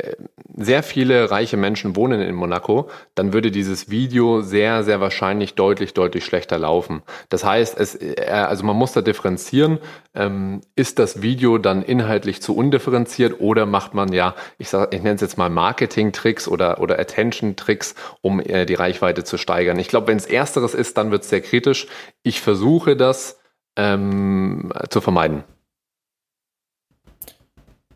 sehr 0.58 0.84
viele 0.84 1.30
reiche 1.30 1.58
Menschen 1.58 1.96
wohnen 1.96 2.22
in 2.22 2.34
Monaco, 2.34 2.90
dann 3.14 3.34
würde 3.34 3.52
dieses 3.52 3.90
Video 3.90 4.42
sehr, 4.42 4.84
sehr 4.84 5.00
wahrscheinlich 5.00 5.54
deutlich, 5.54 5.94
deutlich 5.94 6.26
schlechter 6.26 6.58
laufen. 6.58 7.04
Das 7.30 7.44
heißt, 7.44 7.78
es, 7.80 7.96
äh, 7.96 8.16
also 8.28 8.66
man 8.66 8.76
muss 8.76 8.94
da 8.94 9.02
differenzieren. 9.02 9.80
Ähm, 10.16 10.62
ist 10.76 10.98
das 10.98 11.22
Video 11.22 11.58
dann 11.58 11.84
inhaltlich 11.84 12.42
zu 12.42 12.56
undifferenziert 12.56 13.40
oder 13.40 13.66
macht 13.66 13.94
man 13.94 14.12
ja, 14.12 14.34
ich 14.58 14.70
sag, 14.70 14.94
ich 14.94 15.04
nenne 15.04 15.16
es 15.16 15.22
jetzt 15.22 15.38
mal 15.38 15.50
Marketing-Tricks 15.50 16.48
oder, 16.48 16.82
oder 16.82 17.00
Attention-Tricks, 17.00 17.96
um 18.22 18.40
äh, 18.40 18.66
die 18.66 18.76
Reichweite 18.76 19.24
zu 19.24 19.38
steigern? 19.38 19.78
Ich 19.78 19.88
glaube, 19.88 20.08
wenn 20.08 20.18
es 20.18 20.26
ersteres 20.26 20.74
ist, 20.74 20.98
dann 20.98 21.12
wird 21.12 21.24
es 21.24 21.30
sehr 21.30 21.42
kritisch. 21.42 21.88
Ich 22.24 22.42
versuche 22.42 22.96
das 22.96 23.40
ähm, 23.76 24.72
zu 24.90 25.02
vermeiden. 25.02 25.44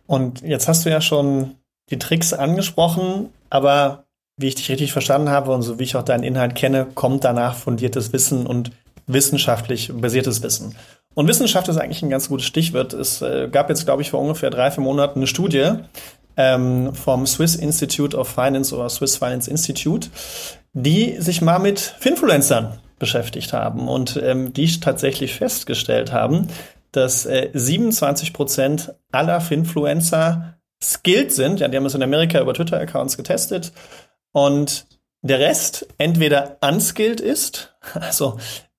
Und 0.09 0.41
jetzt 0.41 0.67
hast 0.67 0.85
du 0.85 0.89
ja 0.89 1.01
schon 1.01 1.57
die 1.91 1.99
Tricks 1.99 2.33
angesprochen, 2.33 3.29
aber 3.51 4.05
wie 4.37 4.47
ich 4.47 4.55
dich 4.55 4.71
richtig 4.71 4.91
verstanden 4.91 5.29
habe 5.29 5.51
und 5.51 5.61
so 5.61 5.77
wie 5.77 5.83
ich 5.83 5.95
auch 5.95 6.03
deinen 6.03 6.23
Inhalt 6.23 6.55
kenne, 6.55 6.87
kommt 6.95 7.23
danach 7.25 7.55
fundiertes 7.55 8.11
Wissen 8.11 8.47
und 8.47 8.71
wissenschaftlich 9.05 9.91
basiertes 9.93 10.41
Wissen. 10.41 10.75
Und 11.13 11.27
Wissenschaft 11.27 11.67
ist 11.67 11.77
eigentlich 11.77 12.01
ein 12.01 12.09
ganz 12.09 12.27
gutes 12.27 12.47
Stichwort. 12.47 12.93
Es 12.93 13.21
äh, 13.21 13.49
gab 13.51 13.69
jetzt, 13.69 13.85
glaube 13.85 14.01
ich, 14.01 14.09
vor 14.09 14.19
ungefähr 14.19 14.49
drei, 14.49 14.71
vier 14.71 14.83
Monaten 14.83 15.19
eine 15.19 15.27
Studie 15.27 15.73
ähm, 16.37 16.95
vom 16.95 17.27
Swiss 17.27 17.55
Institute 17.55 18.17
of 18.17 18.27
Finance 18.27 18.75
oder 18.75 18.89
Swiss 18.89 19.15
Finance 19.15 19.47
Institute, 19.47 20.09
die 20.73 21.17
sich 21.19 21.43
mal 21.43 21.59
mit 21.59 21.79
Finfluencern 21.79 22.79
beschäftigt 22.97 23.53
haben 23.53 23.87
und 23.87 24.19
ähm, 24.23 24.53
die 24.53 24.79
tatsächlich 24.79 25.35
festgestellt 25.35 26.11
haben, 26.11 26.47
dass 26.91 27.25
äh, 27.25 27.49
27 27.53 28.33
Prozent 28.33 28.93
aller 29.11 29.41
Finfluencer 29.41 30.59
skilled 30.81 31.31
sind. 31.31 31.59
Ja, 31.59 31.67
die 31.67 31.77
haben 31.77 31.85
es 31.85 31.95
in 31.95 32.03
Amerika 32.03 32.39
über 32.39 32.53
Twitter-Accounts 32.53 33.17
getestet. 33.17 33.71
Und 34.31 34.87
der 35.21 35.39
Rest 35.39 35.87
entweder 35.97 36.57
unskilled 36.61 37.21
ist, 37.21 37.75
also 37.93 38.37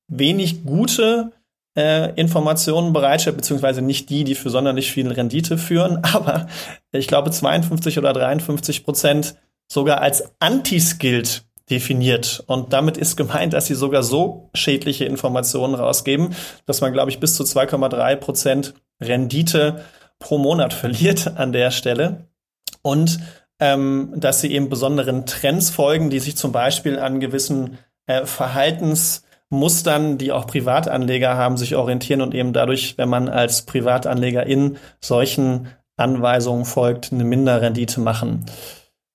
wenig 0.09 0.65
gute 0.65 1.33
äh, 1.77 2.13
Informationen 2.15 2.93
bereitstellt, 2.93 3.37
beziehungsweise 3.37 3.83
nicht 3.83 4.11
die, 4.11 4.25
die 4.25 4.35
für 4.35 4.51
sonderlich 4.51 4.93
viel 4.93 5.11
Rendite 5.11 5.59
führen, 5.59 5.99
aber 6.03 6.49
ich 6.93 7.07
glaube 7.07 7.31
52 7.31 7.99
oder 7.99 8.13
53 8.13 8.85
Prozent 8.85 9.37
sogar 9.69 10.01
als 10.01 10.33
anti-skilled 10.41 11.45
definiert. 11.71 12.43
Und 12.47 12.73
damit 12.73 12.97
ist 12.97 13.17
gemeint, 13.17 13.53
dass 13.53 13.67
sie 13.67 13.75
sogar 13.75 14.03
so 14.03 14.51
schädliche 14.55 15.05
Informationen 15.05 15.75
rausgeben, 15.75 16.35
dass 16.67 16.81
man, 16.81 16.93
glaube 16.93 17.11
ich, 17.11 17.21
bis 17.21 17.35
zu 17.35 17.45
2,3 17.45 18.17
Prozent 18.17 18.75
Rendite 19.01 19.85
pro 20.19 20.39
Monat 20.39 20.73
verliert 20.75 21.37
an 21.37 21.53
der 21.53 21.71
Stelle. 21.71 22.27
Und 22.83 23.21
ähm, 23.61 24.13
dass 24.17 24.41
sie 24.41 24.53
eben 24.53 24.69
besonderen 24.69 25.27
Trends 25.27 25.71
folgen, 25.71 26.11
die 26.11 26.19
sich 26.19 26.37
zum 26.37 26.51
Beispiel 26.51 26.99
an 26.99 27.21
gewissen 27.21 27.79
äh, 28.07 28.25
Verhaltensmustern, 28.25 30.17
die 30.17 30.33
auch 30.33 30.47
Privatanleger 30.47 31.37
haben, 31.37 31.59
sich 31.59 31.77
orientieren 31.77 32.23
und 32.23 32.35
eben 32.35 32.55
dadurch, 32.55 32.97
wenn 32.97 33.11
man 33.11 33.29
als 33.29 33.63
Privatanleger 33.63 34.47
in 34.47 34.79
solchen 35.01 35.69
Anweisungen 35.97 36.65
folgt, 36.65 37.13
eine 37.13 37.25
Minderrendite 37.25 38.01
machen. 38.01 38.47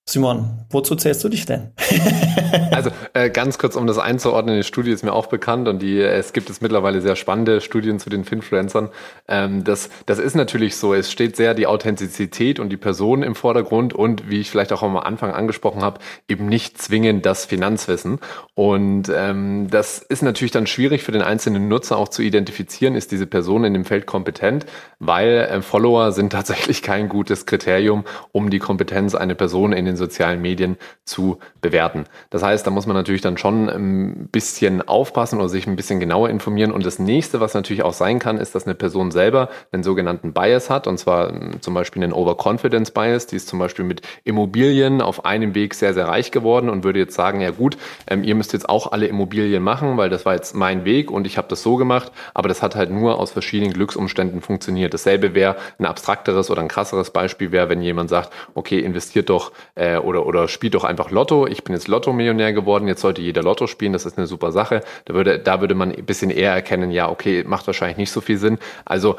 Simon, 0.07 0.65
wozu 0.69 0.95
zählst 0.95 1.23
du 1.23 1.29
dich 1.29 1.47
denn? 1.47 1.71
also 2.71 2.91
äh, 3.13 3.31
ganz 3.31 3.57
kurz, 3.57 3.75
um 3.75 3.87
das 3.87 3.97
einzuordnen, 3.97 4.55
die 4.55 4.63
Studie 4.63 4.91
ist 4.91 5.03
mir 5.03 5.13
auch 5.13 5.25
bekannt 5.25 5.67
und 5.67 5.81
die, 5.81 5.99
es 5.99 6.31
gibt 6.31 6.51
es 6.51 6.61
mittlerweile 6.61 7.01
sehr 7.01 7.15
spannende 7.15 7.59
Studien 7.59 7.97
zu 7.97 8.11
den 8.11 8.23
Finfluencern. 8.23 8.89
Ähm, 9.27 9.63
das, 9.63 9.89
das 10.05 10.19
ist 10.19 10.35
natürlich 10.35 10.75
so, 10.75 10.93
es 10.93 11.11
steht 11.11 11.35
sehr 11.35 11.55
die 11.55 11.65
Authentizität 11.65 12.59
und 12.59 12.69
die 12.69 12.77
Person 12.77 13.23
im 13.23 13.33
Vordergrund 13.33 13.93
und 13.93 14.29
wie 14.29 14.41
ich 14.41 14.51
vielleicht 14.51 14.71
auch 14.73 14.83
am 14.83 14.95
Anfang 14.95 15.31
angesprochen 15.31 15.81
habe, 15.81 15.99
eben 16.27 16.45
nicht 16.45 16.79
zwingend 16.79 17.25
das 17.25 17.45
Finanzwissen. 17.45 18.19
Und 18.53 19.11
ähm, 19.11 19.69
das 19.71 19.97
ist 19.97 20.21
natürlich 20.21 20.51
dann 20.51 20.67
schwierig 20.67 21.01
für 21.01 21.13
den 21.13 21.23
einzelnen 21.23 21.67
Nutzer 21.67 21.97
auch 21.97 22.09
zu 22.09 22.21
identifizieren, 22.21 22.93
ist 22.93 23.11
diese 23.11 23.25
Person 23.25 23.63
in 23.63 23.73
dem 23.73 23.85
Feld 23.85 24.05
kompetent, 24.05 24.67
weil 24.99 25.47
äh, 25.49 25.61
Follower 25.63 26.11
sind 26.11 26.31
tatsächlich 26.31 26.83
kein 26.83 27.09
gutes 27.09 27.47
Kriterium, 27.47 28.03
um 28.31 28.51
die 28.51 28.59
Kompetenz 28.59 29.15
einer 29.15 29.33
Person 29.33 29.73
in 29.73 29.85
den 29.85 29.94
den 29.95 29.97
sozialen 29.97 30.41
Medien 30.41 30.77
zu 31.05 31.39
bewerten. 31.61 32.05
Das 32.29 32.43
heißt, 32.43 32.65
da 32.65 32.71
muss 32.71 32.87
man 32.87 32.95
natürlich 32.95 33.21
dann 33.21 33.37
schon 33.37 33.69
ein 33.69 34.27
bisschen 34.31 34.81
aufpassen 34.87 35.39
oder 35.39 35.49
sich 35.49 35.67
ein 35.67 35.75
bisschen 35.75 35.99
genauer 35.99 36.29
informieren. 36.29 36.71
Und 36.71 36.85
das 36.85 36.99
nächste, 36.99 37.39
was 37.39 37.53
natürlich 37.53 37.83
auch 37.83 37.93
sein 37.93 38.19
kann, 38.19 38.37
ist, 38.37 38.55
dass 38.55 38.65
eine 38.65 38.75
Person 38.75 39.11
selber 39.11 39.49
einen 39.71 39.83
sogenannten 39.83 40.33
Bias 40.33 40.69
hat, 40.69 40.87
und 40.87 40.97
zwar 40.97 41.29
ähm, 41.29 41.61
zum 41.61 41.73
Beispiel 41.73 42.03
einen 42.03 42.13
Overconfidence 42.13 42.91
Bias. 42.91 43.27
Die 43.27 43.35
ist 43.35 43.47
zum 43.47 43.59
Beispiel 43.59 43.85
mit 43.85 44.01
Immobilien 44.23 45.01
auf 45.01 45.25
einem 45.25 45.55
Weg 45.55 45.73
sehr, 45.75 45.93
sehr 45.93 46.07
reich 46.07 46.31
geworden 46.31 46.69
und 46.69 46.83
würde 46.83 46.99
jetzt 46.99 47.15
sagen, 47.15 47.41
ja 47.41 47.51
gut, 47.51 47.77
ähm, 48.07 48.23
ihr 48.23 48.35
müsst 48.35 48.53
jetzt 48.53 48.67
auch 48.67 48.91
alle 48.91 49.07
Immobilien 49.07 49.63
machen, 49.63 49.97
weil 49.97 50.09
das 50.09 50.25
war 50.25 50.33
jetzt 50.33 50.55
mein 50.55 50.85
Weg 50.85 51.11
und 51.11 51.27
ich 51.27 51.37
habe 51.37 51.47
das 51.47 51.61
so 51.61 51.75
gemacht, 51.75 52.11
aber 52.33 52.49
das 52.49 52.61
hat 52.61 52.75
halt 52.75 52.91
nur 52.91 53.19
aus 53.19 53.31
verschiedenen 53.31 53.73
Glücksumständen 53.73 54.41
funktioniert. 54.41 54.93
Dasselbe 54.93 55.33
wäre 55.35 55.55
ein 55.79 55.85
abstrakteres 55.85 56.49
oder 56.49 56.61
ein 56.61 56.67
krasseres 56.67 57.11
Beispiel 57.11 57.51
wäre, 57.51 57.69
wenn 57.69 57.81
jemand 57.81 58.09
sagt, 58.09 58.33
okay, 58.53 58.79
investiert 58.79 59.29
doch 59.29 59.51
äh, 59.75 59.84
äh, 59.85 59.97
oder, 59.97 60.25
oder 60.25 60.47
spielt 60.47 60.73
doch 60.75 60.83
einfach 60.83 61.11
Lotto. 61.11 61.47
Ich 61.47 61.63
bin 61.63 61.73
jetzt 61.73 61.87
Lotto-Millionär 61.87 62.53
geworden, 62.53 62.87
jetzt 62.87 63.01
sollte 63.01 63.21
jeder 63.21 63.43
Lotto 63.43 63.67
spielen, 63.67 63.93
das 63.93 64.05
ist 64.05 64.17
eine 64.17 64.27
super 64.27 64.51
Sache. 64.51 64.81
Da 65.05 65.13
würde, 65.13 65.39
da 65.39 65.61
würde 65.61 65.75
man 65.75 65.91
ein 65.91 66.05
bisschen 66.05 66.29
eher 66.29 66.53
erkennen, 66.53 66.91
ja, 66.91 67.09
okay, 67.09 67.43
macht 67.45 67.67
wahrscheinlich 67.67 67.97
nicht 67.97 68.11
so 68.11 68.21
viel 68.21 68.37
Sinn. 68.37 68.57
Also 68.85 69.17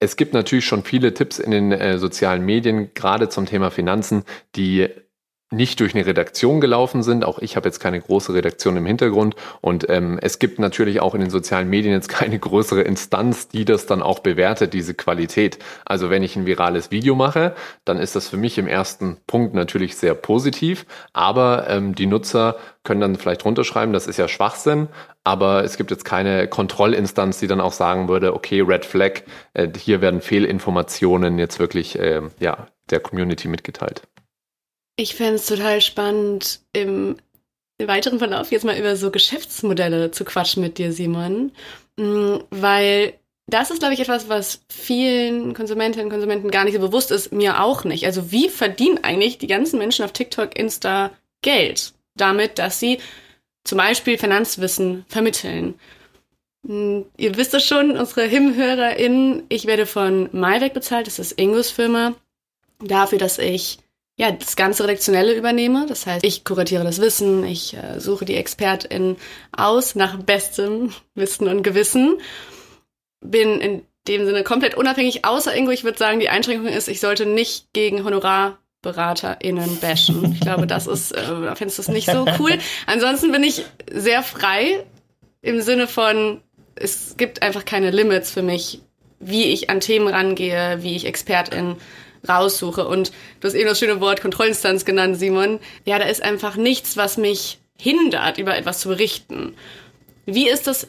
es 0.00 0.16
gibt 0.16 0.34
natürlich 0.34 0.66
schon 0.66 0.82
viele 0.82 1.14
Tipps 1.14 1.38
in 1.38 1.50
den 1.50 1.72
äh, 1.72 1.98
sozialen 1.98 2.44
Medien, 2.44 2.92
gerade 2.94 3.28
zum 3.28 3.46
Thema 3.46 3.70
Finanzen, 3.70 4.24
die 4.54 4.88
nicht 5.54 5.80
durch 5.80 5.94
eine 5.94 6.06
Redaktion 6.06 6.60
gelaufen 6.60 7.02
sind. 7.02 7.24
Auch 7.24 7.38
ich 7.38 7.56
habe 7.56 7.68
jetzt 7.68 7.80
keine 7.80 8.00
große 8.00 8.34
Redaktion 8.34 8.76
im 8.76 8.86
Hintergrund. 8.86 9.36
Und 9.60 9.88
ähm, 9.88 10.18
es 10.20 10.38
gibt 10.38 10.58
natürlich 10.58 11.00
auch 11.00 11.14
in 11.14 11.20
den 11.20 11.30
sozialen 11.30 11.68
Medien 11.68 11.94
jetzt 11.94 12.08
keine 12.08 12.38
größere 12.38 12.82
Instanz, 12.82 13.48
die 13.48 13.64
das 13.64 13.86
dann 13.86 14.02
auch 14.02 14.20
bewertet, 14.20 14.74
diese 14.74 14.94
Qualität. 14.94 15.58
Also 15.84 16.10
wenn 16.10 16.22
ich 16.22 16.36
ein 16.36 16.46
virales 16.46 16.90
Video 16.90 17.14
mache, 17.14 17.54
dann 17.84 17.98
ist 17.98 18.16
das 18.16 18.28
für 18.28 18.36
mich 18.36 18.58
im 18.58 18.66
ersten 18.66 19.18
Punkt 19.26 19.54
natürlich 19.54 19.96
sehr 19.96 20.14
positiv. 20.14 20.86
Aber 21.12 21.68
ähm, 21.68 21.94
die 21.94 22.06
Nutzer 22.06 22.56
können 22.82 23.00
dann 23.00 23.16
vielleicht 23.16 23.44
runterschreiben, 23.44 23.92
das 23.92 24.06
ist 24.06 24.18
ja 24.18 24.28
Schwachsinn. 24.28 24.88
Aber 25.24 25.64
es 25.64 25.78
gibt 25.78 25.90
jetzt 25.90 26.04
keine 26.04 26.46
Kontrollinstanz, 26.48 27.38
die 27.38 27.46
dann 27.46 27.60
auch 27.60 27.72
sagen 27.72 28.08
würde, 28.08 28.34
okay, 28.34 28.60
Red 28.60 28.84
Flag, 28.84 29.22
äh, 29.54 29.68
hier 29.76 30.02
werden 30.02 30.20
Fehlinformationen 30.20 31.38
jetzt 31.38 31.58
wirklich 31.58 31.98
äh, 31.98 32.20
ja, 32.38 32.66
der 32.90 33.00
Community 33.00 33.48
mitgeteilt. 33.48 34.02
Ich 34.96 35.14
fände 35.14 35.34
es 35.34 35.46
total 35.46 35.80
spannend, 35.80 36.60
im, 36.72 37.16
weiteren 37.78 38.18
Verlauf 38.18 38.52
jetzt 38.52 38.64
mal 38.64 38.78
über 38.78 38.96
so 38.96 39.10
Geschäftsmodelle 39.10 40.10
zu 40.10 40.24
quatschen 40.24 40.62
mit 40.62 40.78
dir, 40.78 40.92
Simon. 40.92 41.52
Mm, 41.96 42.36
weil 42.50 43.14
das 43.46 43.70
ist, 43.70 43.80
glaube 43.80 43.94
ich, 43.94 44.00
etwas, 44.00 44.28
was 44.28 44.62
vielen 44.68 45.54
Konsumentinnen 45.54 46.06
und 46.06 46.12
Konsumenten 46.12 46.50
gar 46.50 46.64
nicht 46.64 46.74
so 46.74 46.80
bewusst 46.80 47.10
ist, 47.10 47.32
mir 47.32 47.62
auch 47.62 47.84
nicht. 47.84 48.06
Also 48.06 48.30
wie 48.30 48.48
verdienen 48.48 49.02
eigentlich 49.02 49.38
die 49.38 49.48
ganzen 49.48 49.78
Menschen 49.78 50.04
auf 50.04 50.12
TikTok, 50.12 50.56
Insta 50.56 51.10
Geld? 51.42 51.92
Damit, 52.16 52.58
dass 52.58 52.78
sie 52.80 53.00
zum 53.64 53.78
Beispiel 53.78 54.18
Finanzwissen 54.18 55.04
vermitteln. 55.08 55.74
Mm, 56.62 57.02
ihr 57.16 57.36
wisst 57.36 57.54
es 57.54 57.66
schon, 57.66 57.96
unsere 57.96 58.22
HIM-HörerInnen, 58.26 59.44
ich 59.48 59.66
werde 59.66 59.86
von 59.86 60.28
MyWeg 60.32 60.72
bezahlt, 60.72 61.06
das 61.06 61.18
ist 61.18 61.32
Ingos 61.32 61.70
Firma, 61.70 62.14
dafür, 62.78 63.18
dass 63.18 63.38
ich 63.38 63.78
ja, 64.16 64.30
das 64.30 64.56
ganze 64.56 64.84
Redaktionelle 64.84 65.34
übernehme. 65.34 65.86
Das 65.88 66.06
heißt, 66.06 66.24
ich 66.24 66.44
kuratiere 66.44 66.84
das 66.84 67.00
Wissen, 67.00 67.44
ich 67.44 67.74
äh, 67.74 68.00
suche 68.00 68.24
die 68.24 68.36
ExpertInnen 68.36 69.16
aus 69.52 69.94
nach 69.94 70.16
bestem 70.18 70.92
Wissen 71.14 71.48
und 71.48 71.62
Gewissen. 71.62 72.18
Bin 73.20 73.60
in 73.60 73.82
dem 74.06 74.26
Sinne 74.26 74.44
komplett 74.44 74.76
unabhängig, 74.76 75.24
außer 75.24 75.54
Ingo, 75.54 75.70
ich 75.70 75.82
würde 75.82 75.98
sagen, 75.98 76.20
die 76.20 76.28
Einschränkung 76.28 76.68
ist, 76.68 76.88
ich 76.88 77.00
sollte 77.00 77.24
nicht 77.24 77.72
gegen 77.72 78.04
HonorarberaterInnen 78.04 79.80
bashen. 79.80 80.32
Ich 80.34 80.40
glaube, 80.40 80.66
das 80.66 80.86
ist, 80.86 81.12
äh, 81.12 81.56
findest 81.56 81.78
du 81.78 81.82
das 81.82 81.88
nicht 81.88 82.10
so 82.10 82.26
cool. 82.38 82.58
Ansonsten 82.86 83.32
bin 83.32 83.42
ich 83.42 83.64
sehr 83.90 84.22
frei 84.22 84.84
im 85.40 85.62
Sinne 85.62 85.88
von, 85.88 86.42
es 86.76 87.16
gibt 87.16 87.42
einfach 87.42 87.64
keine 87.64 87.90
Limits 87.90 88.30
für 88.30 88.42
mich, 88.42 88.80
wie 89.20 89.44
ich 89.44 89.70
an 89.70 89.80
Themen 89.80 90.08
rangehe, 90.08 90.82
wie 90.82 90.96
ich 90.96 91.06
ExpertInnen 91.06 91.76
raussuche. 92.28 92.86
Und 92.86 93.12
du 93.40 93.48
hast 93.48 93.54
eben 93.54 93.68
das 93.68 93.78
schöne 93.78 94.00
Wort 94.00 94.20
Kontrollinstanz 94.20 94.84
genannt, 94.84 95.18
Simon. 95.18 95.60
Ja, 95.84 95.98
da 95.98 96.06
ist 96.06 96.22
einfach 96.22 96.56
nichts, 96.56 96.96
was 96.96 97.16
mich 97.16 97.58
hindert, 97.78 98.38
über 98.38 98.56
etwas 98.56 98.80
zu 98.80 98.88
berichten. 98.88 99.54
Wie 100.26 100.48
ist 100.48 100.66
das 100.66 100.86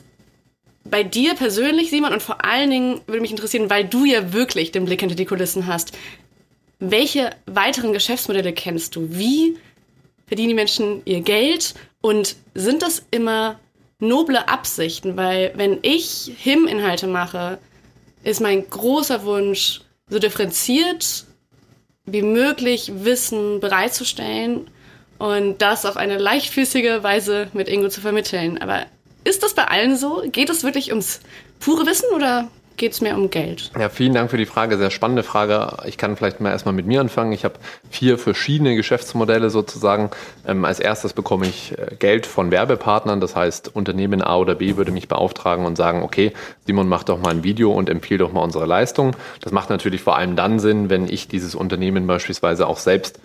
bei 0.83 1.03
dir 1.03 1.35
persönlich, 1.35 1.89
Simon? 1.89 2.13
Und 2.13 2.21
vor 2.21 2.45
allen 2.45 2.69
Dingen 2.69 3.01
würde 3.07 3.21
mich 3.21 3.31
interessieren, 3.31 3.69
weil 3.69 3.85
du 3.85 4.05
ja 4.05 4.33
wirklich 4.33 4.71
den 4.71 4.85
Blick 4.85 5.01
hinter 5.01 5.15
die 5.15 5.25
Kulissen 5.25 5.67
hast. 5.67 5.91
Welche 6.79 7.31
weiteren 7.45 7.93
Geschäftsmodelle 7.93 8.53
kennst 8.53 8.95
du? 8.95 9.07
Wie 9.11 9.57
verdienen 10.27 10.49
die 10.49 10.55
Menschen 10.55 11.01
ihr 11.05 11.21
Geld? 11.21 11.73
Und 12.01 12.35
sind 12.53 12.81
das 12.81 13.03
immer 13.11 13.59
noble 13.99 14.47
Absichten? 14.47 15.17
Weil 15.17 15.53
wenn 15.55 15.79
ich 15.81 16.31
HIM-Inhalte 16.37 17.07
mache, 17.07 17.57
ist 18.23 18.41
mein 18.41 18.69
großer 18.69 19.23
Wunsch, 19.23 19.81
so 20.09 20.19
differenziert 20.19 21.25
wie 22.05 22.21
möglich 22.21 22.91
Wissen 22.95 23.59
bereitzustellen 23.59 24.69
und 25.17 25.61
das 25.61 25.85
auf 25.85 25.97
eine 25.97 26.17
leichtfüßige 26.17 27.01
Weise 27.01 27.47
mit 27.53 27.67
Ingo 27.67 27.89
zu 27.89 28.01
vermitteln. 28.01 28.59
Aber 28.59 28.85
ist 29.23 29.41
das 29.43 29.55
bei 29.55 29.65
allen 29.65 29.97
so? 29.97 30.23
Geht 30.31 30.49
es 30.49 30.63
wirklich 30.63 30.91
ums 30.91 31.21
pure 31.59 31.85
Wissen 31.85 32.09
oder 32.13 32.49
geht 32.77 32.93
es 32.93 33.01
mehr 33.01 33.17
um 33.17 33.29
Geld? 33.29 33.71
Ja, 33.79 33.89
vielen 33.89 34.13
Dank 34.13 34.31
für 34.31 34.37
die 34.37 34.45
Frage. 34.45 34.77
Sehr 34.77 34.91
spannende 34.91 35.23
Frage. 35.23 35.77
Ich 35.85 35.97
kann 35.97 36.15
vielleicht 36.15 36.41
mal 36.41 36.51
erstmal 36.51 36.73
mit 36.73 36.85
mir 36.85 37.01
anfangen. 37.01 37.31
Ich 37.31 37.45
habe 37.45 37.55
vier 37.89 38.17
verschiedene 38.17 38.75
Geschäftsmodelle 38.75 39.49
sozusagen. 39.49 40.09
Ähm, 40.47 40.65
als 40.65 40.79
erstes 40.79 41.13
bekomme 41.13 41.47
ich 41.47 41.77
äh, 41.77 41.95
Geld 41.97 42.25
von 42.25 42.51
Werbepartnern. 42.51 43.19
Das 43.19 43.35
heißt, 43.35 43.75
Unternehmen 43.75 44.21
A 44.21 44.37
oder 44.37 44.55
B 44.55 44.77
würde 44.77 44.91
mich 44.91 45.07
beauftragen 45.07 45.65
und 45.65 45.75
sagen, 45.75 46.03
okay, 46.03 46.33
Simon, 46.65 46.87
mach 46.87 47.03
doch 47.03 47.19
mal 47.19 47.31
ein 47.31 47.43
Video 47.43 47.71
und 47.71 47.89
empfehle 47.89 48.19
doch 48.19 48.33
mal 48.33 48.41
unsere 48.41 48.65
Leistung. 48.65 49.15
Das 49.41 49.51
macht 49.51 49.69
natürlich 49.69 50.01
vor 50.01 50.17
allem 50.17 50.35
dann 50.35 50.59
Sinn, 50.59 50.89
wenn 50.89 51.07
ich 51.07 51.27
dieses 51.27 51.55
Unternehmen 51.55 52.07
beispielsweise 52.07 52.67
auch 52.67 52.79
selbst 52.79 53.19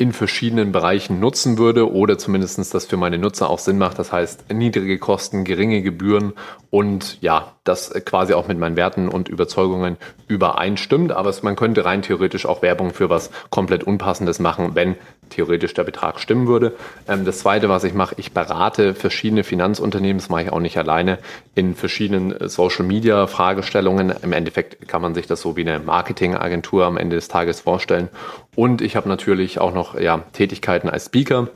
in 0.00 0.14
verschiedenen 0.14 0.72
Bereichen 0.72 1.20
nutzen 1.20 1.58
würde 1.58 1.92
oder 1.92 2.16
zumindestens 2.16 2.70
das 2.70 2.86
für 2.86 2.96
meine 2.96 3.18
Nutzer 3.18 3.50
auch 3.50 3.58
Sinn 3.58 3.76
macht. 3.76 3.98
Das 3.98 4.12
heißt, 4.12 4.50
niedrige 4.50 4.98
Kosten, 4.98 5.44
geringe 5.44 5.82
Gebühren 5.82 6.32
und 6.70 7.20
ja, 7.20 7.56
das 7.64 7.92
quasi 8.04 8.32
auch 8.32 8.48
mit 8.48 8.58
meinen 8.58 8.76
Werten 8.76 9.08
und 9.08 9.28
Überzeugungen 9.28 9.96
übereinstimmt. 10.28 11.12
Aber 11.12 11.34
man 11.42 11.56
könnte 11.56 11.84
rein 11.84 12.02
theoretisch 12.02 12.46
auch 12.46 12.62
Werbung 12.62 12.92
für 12.92 13.10
was 13.10 13.30
komplett 13.50 13.84
Unpassendes 13.84 14.38
machen, 14.38 14.74
wenn 14.74 14.96
theoretisch 15.28 15.74
der 15.74 15.84
Betrag 15.84 16.20
stimmen 16.20 16.46
würde. 16.46 16.74
Ähm, 17.06 17.24
das 17.24 17.40
Zweite, 17.40 17.68
was 17.68 17.84
ich 17.84 17.94
mache, 17.94 18.14
ich 18.18 18.32
berate 18.32 18.94
verschiedene 18.94 19.44
Finanzunternehmen, 19.44 20.18
das 20.18 20.28
mache 20.28 20.44
ich 20.44 20.52
auch 20.52 20.60
nicht 20.60 20.78
alleine, 20.78 21.18
in 21.54 21.74
verschiedenen 21.74 22.34
Social-Media-Fragestellungen. 22.48 24.12
Im 24.22 24.32
Endeffekt 24.32 24.88
kann 24.88 25.02
man 25.02 25.14
sich 25.14 25.26
das 25.26 25.40
so 25.40 25.56
wie 25.56 25.62
eine 25.62 25.78
Marketingagentur 25.78 26.86
am 26.86 26.96
Ende 26.96 27.16
des 27.16 27.28
Tages 27.28 27.60
vorstellen. 27.60 28.08
Und 28.56 28.80
ich 28.80 28.96
habe 28.96 29.08
natürlich 29.08 29.60
auch 29.60 29.72
noch 29.72 29.98
ja, 29.98 30.24
Tätigkeiten 30.32 30.88
als 30.88 31.06
Speaker. 31.06 31.48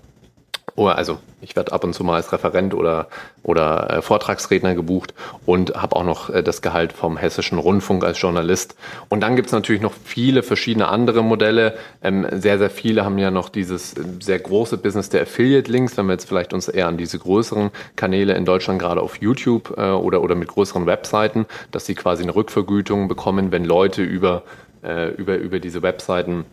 Oh, 0.76 0.88
also 0.88 1.18
ich 1.40 1.54
werde 1.54 1.70
ab 1.72 1.84
und 1.84 1.94
zu 1.94 2.02
mal 2.02 2.16
als 2.16 2.32
Referent 2.32 2.74
oder, 2.74 3.06
oder 3.44 3.90
äh, 3.90 4.02
Vortragsredner 4.02 4.74
gebucht 4.74 5.14
und 5.46 5.74
habe 5.74 5.94
auch 5.94 6.02
noch 6.02 6.30
äh, 6.30 6.42
das 6.42 6.62
Gehalt 6.62 6.92
vom 6.92 7.16
Hessischen 7.16 7.58
Rundfunk 7.58 8.02
als 8.02 8.20
Journalist. 8.20 8.74
Und 9.08 9.20
dann 9.20 9.36
gibt 9.36 9.46
es 9.46 9.52
natürlich 9.52 9.82
noch 9.82 9.92
viele 9.92 10.42
verschiedene 10.42 10.88
andere 10.88 11.22
Modelle. 11.22 11.74
Ähm, 12.02 12.26
sehr, 12.32 12.58
sehr 12.58 12.70
viele 12.70 13.04
haben 13.04 13.18
ja 13.18 13.30
noch 13.30 13.50
dieses 13.50 13.94
äh, 13.94 14.02
sehr 14.20 14.40
große 14.40 14.76
Business 14.78 15.10
der 15.10 15.22
Affiliate-Links, 15.22 15.96
wenn 15.96 16.06
wir 16.06 16.14
jetzt 16.14 16.26
vielleicht 16.26 16.52
uns 16.52 16.66
eher 16.66 16.88
an 16.88 16.96
diese 16.96 17.20
größeren 17.20 17.70
Kanäle 17.94 18.34
in 18.34 18.44
Deutschland 18.44 18.80
gerade 18.80 19.00
auf 19.00 19.20
YouTube 19.20 19.74
äh, 19.76 19.90
oder, 19.90 20.22
oder 20.22 20.34
mit 20.34 20.48
größeren 20.48 20.86
Webseiten, 20.86 21.46
dass 21.70 21.86
sie 21.86 21.94
quasi 21.94 22.24
eine 22.24 22.34
Rückvergütung 22.34 23.06
bekommen, 23.06 23.52
wenn 23.52 23.64
Leute 23.64 24.02
über, 24.02 24.42
äh, 24.82 25.10
über, 25.10 25.36
über 25.36 25.60
diese 25.60 25.82
Webseiten 25.82 26.46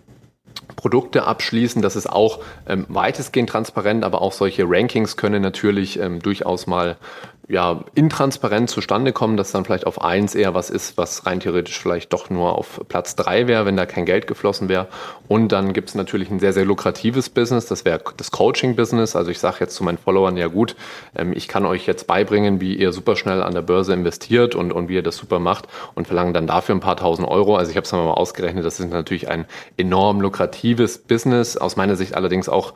Produkte 0.82 1.28
abschließen. 1.28 1.84
Das 1.84 1.96
ist 1.96 2.10
auch 2.10 2.40
ähm, 2.68 2.86
weitestgehend 2.90 3.50
transparent, 3.50 4.04
aber 4.04 4.22
auch 4.22 4.32
solche 4.32 4.64
Rankings 4.68 5.16
können 5.16 5.44
natürlich 5.44 6.00
ähm, 6.00 6.20
durchaus 6.20 6.66
mal 6.66 6.98
ja, 7.52 7.84
intransparent 7.96 8.70
zustande 8.70 9.12
kommen, 9.12 9.36
dass 9.36 9.52
dann 9.52 9.66
vielleicht 9.66 9.86
auf 9.86 10.02
eins 10.02 10.36
eher 10.36 10.54
was 10.54 10.70
ist, 10.70 10.98
was 10.98 11.26
rein 11.26 11.42
theoretisch 11.42 11.78
vielleicht 11.78 12.14
doch 12.14 12.30
nur 12.30 12.58
auf 12.58 12.80
Platz 12.88 13.16
drei 13.18 13.46
wäre, 13.48 13.66
wenn 13.66 13.76
da 13.76 13.86
kein 13.86 14.06
Geld 14.06 14.26
geflossen 14.26 14.70
wäre. 14.70 14.88
Und 15.28 15.52
dann 15.52 15.74
gibt 15.74 15.90
es 15.90 15.96
natürlich 15.96 16.32
ein 16.32 16.40
sehr, 16.40 16.54
sehr 16.54 16.64
lukratives 16.64 17.30
Business, 17.30 17.66
das 17.66 17.84
wäre 17.84 18.02
das 18.16 18.32
Coaching-Business. 18.32 19.18
Also 19.18 19.32
ich 19.32 19.40
sage 19.40 19.58
jetzt 19.60 19.76
zu 19.76 19.84
meinen 19.84 19.98
Followern, 19.98 20.38
ja 20.38 20.48
gut, 20.48 20.78
ähm, 21.14 21.34
ich 21.36 21.50
kann 21.50 21.66
euch 21.66 21.86
jetzt 21.86 22.08
beibringen, 22.08 22.62
wie 22.62 22.74
ihr 22.76 22.94
super 22.94 23.18
schnell 23.18 23.44
an 23.44 23.54
der 23.54 23.64
Börse 23.64 23.94
investiert 23.94 24.56
und, 24.56 24.72
und 24.72 24.88
wie 24.88 24.96
ihr 24.96 25.04
das 25.04 25.18
super 25.18 25.40
macht 25.40 25.68
und 25.94 26.08
verlangen 26.08 26.34
dann 26.34 26.48
dafür 26.48 26.74
ein 26.74 26.80
paar 26.80 26.96
tausend 26.96 27.28
Euro. 27.28 27.58
Also 27.58 27.70
ich 27.70 27.76
habe 27.76 27.86
es 27.86 27.92
mal 27.92 28.00
ausgerechnet, 28.00 28.64
das 28.64 28.80
ist 28.80 28.90
natürlich 28.90 29.28
ein 29.30 29.46
enorm 29.76 30.22
lukratives 30.22 30.71
Business, 30.76 31.58
aus 31.58 31.76
meiner 31.76 31.96
Sicht 31.96 32.16
allerdings 32.16 32.50
auch 32.50 32.74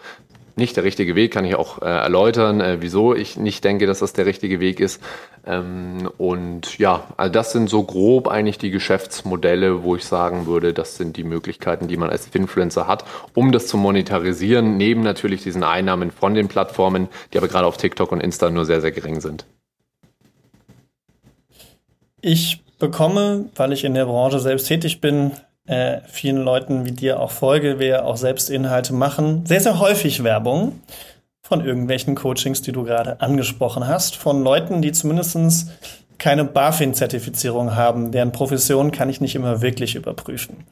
nicht 0.58 0.78
der 0.78 0.84
richtige 0.84 1.16
Weg, 1.16 1.34
kann 1.34 1.46
ich 1.46 1.56
auch 1.56 1.82
äh, 1.82 1.86
erläutern, 1.86 2.62
äh, 2.62 2.78
wieso 2.80 3.14
ich 3.14 3.38
nicht 3.38 3.64
denke, 3.64 3.88
dass 3.88 4.00
das 4.00 4.14
der 4.14 4.26
richtige 4.26 4.60
Weg 4.60 4.80
ist. 4.80 5.02
Ähm, 5.46 6.10
und 6.18 6.78
ja, 6.78 7.08
also 7.18 7.32
das 7.32 7.52
sind 7.52 7.70
so 7.70 7.84
grob 7.84 8.28
eigentlich 8.28 8.58
die 8.58 8.72
Geschäftsmodelle, 8.72 9.84
wo 9.84 9.96
ich 9.96 10.06
sagen 10.06 10.48
würde, 10.48 10.74
das 10.74 10.96
sind 10.96 11.18
die 11.18 11.24
Möglichkeiten, 11.24 11.88
die 11.88 11.98
man 11.98 12.10
als 12.10 12.28
Influencer 12.34 12.88
hat, 12.88 13.04
um 13.34 13.52
das 13.52 13.68
zu 13.68 13.78
monetarisieren, 13.78 14.78
neben 14.78 15.02
natürlich 15.02 15.44
diesen 15.44 15.64
Einnahmen 15.64 16.12
von 16.12 16.34
den 16.34 16.48
Plattformen, 16.48 17.10
die 17.34 17.38
aber 17.38 17.50
gerade 17.50 17.68
auf 17.68 17.78
TikTok 17.78 18.12
und 18.12 18.22
Insta 18.22 18.50
nur 18.50 18.66
sehr, 18.66 18.80
sehr 18.80 18.92
gering 18.92 19.20
sind. 19.20 19.46
Ich 22.22 22.64
bekomme, 22.80 23.50
weil 23.56 23.74
ich 23.74 23.84
in 23.84 23.94
der 23.94 24.06
Branche 24.06 24.40
selbst 24.40 24.68
tätig 24.68 25.02
bin, 25.02 25.34
äh, 25.68 26.02
vielen 26.08 26.38
Leuten 26.38 26.86
wie 26.86 26.92
dir 26.92 27.20
auch 27.20 27.32
folge, 27.32 27.80
wir 27.80 28.06
auch 28.06 28.18
selbst 28.18 28.50
Inhalte 28.50 28.94
machen, 28.94 29.46
sehr, 29.46 29.62
sehr 29.62 29.80
häufig 29.80 30.24
Werbung 30.24 30.80
von 31.42 31.64
irgendwelchen 31.64 32.16
Coachings, 32.16 32.62
die 32.62 32.72
du 32.72 32.84
gerade 32.84 33.22
angesprochen 33.22 33.88
hast, 33.88 34.16
von 34.16 34.44
Leuten, 34.44 34.82
die 34.82 34.92
zumindest 34.92 35.70
keine 36.18 36.46
BaFin-Zertifizierung 36.46 37.76
haben, 37.76 38.12
deren 38.12 38.32
Profession 38.32 38.92
kann 38.92 39.10
ich 39.10 39.22
nicht 39.22 39.36
immer 39.36 39.62
wirklich 39.62 39.96
überprüfen. 39.96 40.66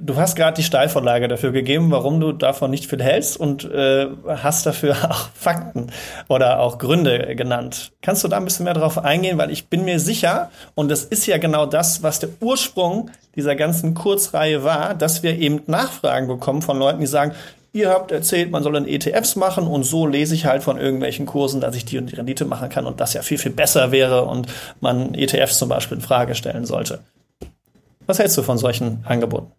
Du 0.00 0.14
hast 0.14 0.36
gerade 0.36 0.54
die 0.54 0.62
Steilvorlage 0.62 1.26
dafür 1.26 1.50
gegeben, 1.50 1.90
warum 1.90 2.20
du 2.20 2.30
davon 2.30 2.70
nicht 2.70 2.86
viel 2.86 3.02
hältst 3.02 3.36
und 3.36 3.64
äh, 3.64 4.06
hast 4.28 4.64
dafür 4.64 4.96
auch 5.10 5.30
Fakten 5.34 5.90
oder 6.28 6.60
auch 6.60 6.78
Gründe 6.78 7.34
genannt. 7.34 7.90
Kannst 8.00 8.22
du 8.22 8.28
da 8.28 8.36
ein 8.36 8.44
bisschen 8.44 8.62
mehr 8.62 8.74
drauf 8.74 8.98
eingehen? 8.98 9.38
Weil 9.38 9.50
ich 9.50 9.66
bin 9.66 9.84
mir 9.84 9.98
sicher, 9.98 10.52
und 10.76 10.88
das 10.88 11.02
ist 11.02 11.26
ja 11.26 11.38
genau 11.38 11.66
das, 11.66 12.04
was 12.04 12.20
der 12.20 12.28
Ursprung 12.38 13.10
dieser 13.34 13.56
ganzen 13.56 13.94
Kurzreihe 13.94 14.62
war, 14.62 14.94
dass 14.94 15.24
wir 15.24 15.36
eben 15.36 15.62
Nachfragen 15.66 16.28
bekommen 16.28 16.62
von 16.62 16.78
Leuten, 16.78 17.00
die 17.00 17.06
sagen, 17.08 17.32
ihr 17.72 17.90
habt 17.90 18.12
erzählt, 18.12 18.52
man 18.52 18.62
soll 18.62 18.74
dann 18.74 18.86
ETFs 18.86 19.34
machen 19.34 19.66
und 19.66 19.82
so 19.82 20.06
lese 20.06 20.36
ich 20.36 20.46
halt 20.46 20.62
von 20.62 20.78
irgendwelchen 20.78 21.26
Kursen, 21.26 21.60
dass 21.60 21.74
ich 21.74 21.84
die 21.84 21.98
und 21.98 22.12
die 22.12 22.14
Rendite 22.14 22.44
machen 22.44 22.68
kann 22.68 22.86
und 22.86 23.00
das 23.00 23.14
ja 23.14 23.22
viel, 23.22 23.38
viel 23.38 23.52
besser 23.52 23.90
wäre 23.90 24.26
und 24.26 24.46
man 24.80 25.14
ETFs 25.14 25.58
zum 25.58 25.68
Beispiel 25.68 25.96
in 25.96 26.04
Frage 26.04 26.36
stellen 26.36 26.66
sollte. 26.66 27.00
Was 28.06 28.20
hältst 28.20 28.38
du 28.38 28.42
von 28.42 28.58
solchen 28.58 29.04
Angeboten? 29.04 29.57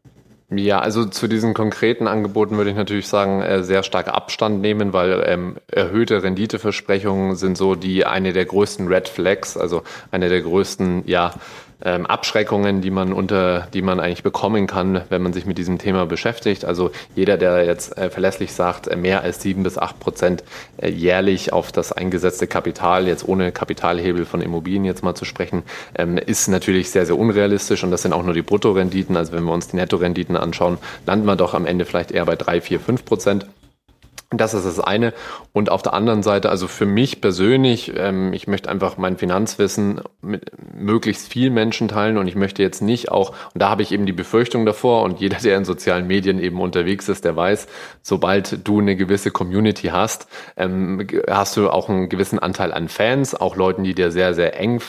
Ja, 0.51 0.79
also 0.79 1.05
zu 1.05 1.27
diesen 1.27 1.53
konkreten 1.53 2.07
Angeboten 2.07 2.57
würde 2.57 2.71
ich 2.71 2.75
natürlich 2.75 3.07
sagen, 3.07 3.41
äh, 3.41 3.63
sehr 3.63 3.83
stark 3.83 4.07
Abstand 4.07 4.61
nehmen, 4.61 4.93
weil 4.93 5.23
ähm, 5.27 5.57
erhöhte 5.67 6.23
Renditeversprechungen 6.23 7.35
sind 7.35 7.55
so 7.55 7.75
die 7.75 8.05
eine 8.05 8.33
der 8.33 8.45
größten 8.45 8.87
Red 8.87 9.09
Flags, 9.09 9.57
also 9.57 9.83
eine 10.09 10.27
der 10.27 10.41
größten, 10.41 11.03
ja, 11.05 11.35
ähm, 11.83 12.05
Abschreckungen, 12.05 12.81
die 12.81 12.91
man 12.91 13.13
unter, 13.13 13.67
die 13.73 13.81
man 13.81 13.99
eigentlich 13.99 14.23
bekommen 14.23 14.67
kann, 14.67 15.01
wenn 15.09 15.21
man 15.21 15.33
sich 15.33 15.45
mit 15.45 15.57
diesem 15.57 15.77
Thema 15.77 16.05
beschäftigt. 16.05 16.65
Also 16.65 16.91
jeder, 17.15 17.37
der 17.37 17.65
jetzt 17.65 17.97
äh, 17.97 18.09
verlässlich 18.09 18.53
sagt, 18.53 18.87
äh, 18.87 18.95
mehr 18.95 19.21
als 19.21 19.41
sieben 19.41 19.63
bis 19.63 19.77
acht 19.77 19.99
Prozent 19.99 20.43
äh, 20.77 20.89
jährlich 20.89 21.53
auf 21.53 21.71
das 21.71 21.91
eingesetzte 21.91 22.47
Kapital, 22.47 23.07
jetzt 23.07 23.27
ohne 23.27 23.51
Kapitalhebel 23.51 24.25
von 24.25 24.41
Immobilien 24.41 24.85
jetzt 24.85 25.03
mal 25.03 25.15
zu 25.15 25.25
sprechen, 25.25 25.63
ähm, 25.95 26.17
ist 26.17 26.47
natürlich 26.47 26.89
sehr, 26.91 27.05
sehr 27.05 27.17
unrealistisch 27.17 27.83
und 27.83 27.91
das 27.91 28.01
sind 28.01 28.13
auch 28.13 28.23
nur 28.23 28.33
die 28.33 28.41
Bruttorenditen. 28.41 29.15
Also 29.15 29.31
wenn 29.33 29.43
wir 29.43 29.53
uns 29.53 29.69
die 29.69 29.77
Nettorenditen 29.77 30.35
anschauen, 30.35 30.77
landen 31.05 31.25
wir 31.25 31.35
doch 31.35 31.53
am 31.53 31.65
Ende 31.65 31.85
vielleicht 31.85 32.11
eher 32.11 32.25
bei 32.25 32.35
drei, 32.35 32.61
vier, 32.61 32.79
fünf 32.79 33.05
Prozent. 33.05 33.45
Das 34.31 34.53
ist 34.53 34.65
das 34.65 34.79
eine. 34.79 35.13
Und 35.53 35.71
auf 35.71 35.81
der 35.81 35.93
anderen 35.93 36.21
Seite, 36.21 36.49
also 36.51 36.67
für 36.67 36.85
mich 36.85 37.19
persönlich, 37.19 37.93
ähm, 37.97 38.31
ich 38.31 38.47
möchte 38.47 38.69
einfach 38.69 38.97
mein 38.97 39.17
Finanzwissen 39.17 40.01
mit 40.21 40.51
möglichst 40.75 41.33
vielen 41.33 41.55
Menschen 41.55 41.87
teilen 41.87 42.15
und 42.19 42.27
ich 42.27 42.35
möchte 42.35 42.61
jetzt 42.61 42.83
nicht 42.83 43.09
auch, 43.09 43.31
und 43.31 43.61
da 43.61 43.69
habe 43.69 43.81
ich 43.81 43.91
eben 43.91 44.05
die 44.05 44.13
Befürchtung 44.13 44.67
davor 44.67 45.01
und 45.01 45.19
jeder, 45.19 45.37
der 45.37 45.57
in 45.57 45.65
sozialen 45.65 46.05
Medien 46.05 46.37
eben 46.39 46.61
unterwegs 46.61 47.09
ist, 47.09 47.25
der 47.25 47.35
weiß, 47.35 47.65
sobald 48.03 48.67
du 48.67 48.79
eine 48.79 48.95
gewisse 48.95 49.31
Community 49.31 49.87
hast, 49.87 50.27
ähm, 50.57 51.07
hast 51.27 51.57
du 51.57 51.71
auch 51.71 51.89
einen 51.89 52.07
gewissen 52.07 52.37
Anteil 52.37 52.71
an 52.71 52.87
Fans, 52.87 53.33
auch 53.33 53.55
Leuten, 53.55 53.83
die 53.83 53.95
dir 53.95 54.11
sehr, 54.11 54.35
sehr 54.35 54.59
eng 54.59 54.79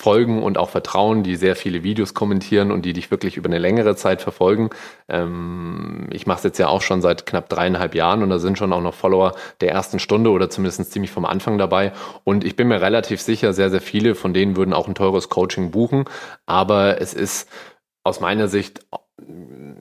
folgen 0.00 0.42
und 0.42 0.58
auch 0.58 0.70
vertrauen, 0.70 1.22
die 1.22 1.36
sehr 1.36 1.54
viele 1.54 1.82
Videos 1.82 2.14
kommentieren 2.14 2.72
und 2.72 2.84
die 2.86 2.94
dich 2.94 3.10
wirklich 3.10 3.36
über 3.36 3.48
eine 3.48 3.58
längere 3.58 3.94
Zeit 3.96 4.22
verfolgen. 4.22 4.70
Ähm, 5.08 6.08
ich 6.10 6.26
mache 6.26 6.38
es 6.38 6.44
jetzt 6.44 6.58
ja 6.58 6.68
auch 6.68 6.82
schon 6.82 7.02
seit 7.02 7.26
knapp 7.26 7.48
dreieinhalb 7.48 7.94
Jahren 7.94 8.22
und 8.22 8.30
da 8.30 8.38
sind 8.38 8.56
schon 8.58 8.72
auch 8.72 8.79
noch 8.82 8.94
Follower 8.94 9.34
der 9.60 9.72
ersten 9.72 9.98
Stunde 9.98 10.30
oder 10.30 10.50
zumindest 10.50 10.92
ziemlich 10.92 11.10
vom 11.10 11.24
Anfang 11.24 11.58
dabei. 11.58 11.92
Und 12.24 12.44
ich 12.44 12.56
bin 12.56 12.68
mir 12.68 12.80
relativ 12.80 13.20
sicher, 13.20 13.52
sehr, 13.52 13.70
sehr 13.70 13.80
viele 13.80 14.14
von 14.14 14.34
denen 14.34 14.56
würden 14.56 14.74
auch 14.74 14.88
ein 14.88 14.94
teures 14.94 15.28
Coaching 15.28 15.70
buchen. 15.70 16.04
Aber 16.46 17.00
es 17.00 17.14
ist 17.14 17.48
aus 18.04 18.20
meiner 18.20 18.48
Sicht 18.48 18.80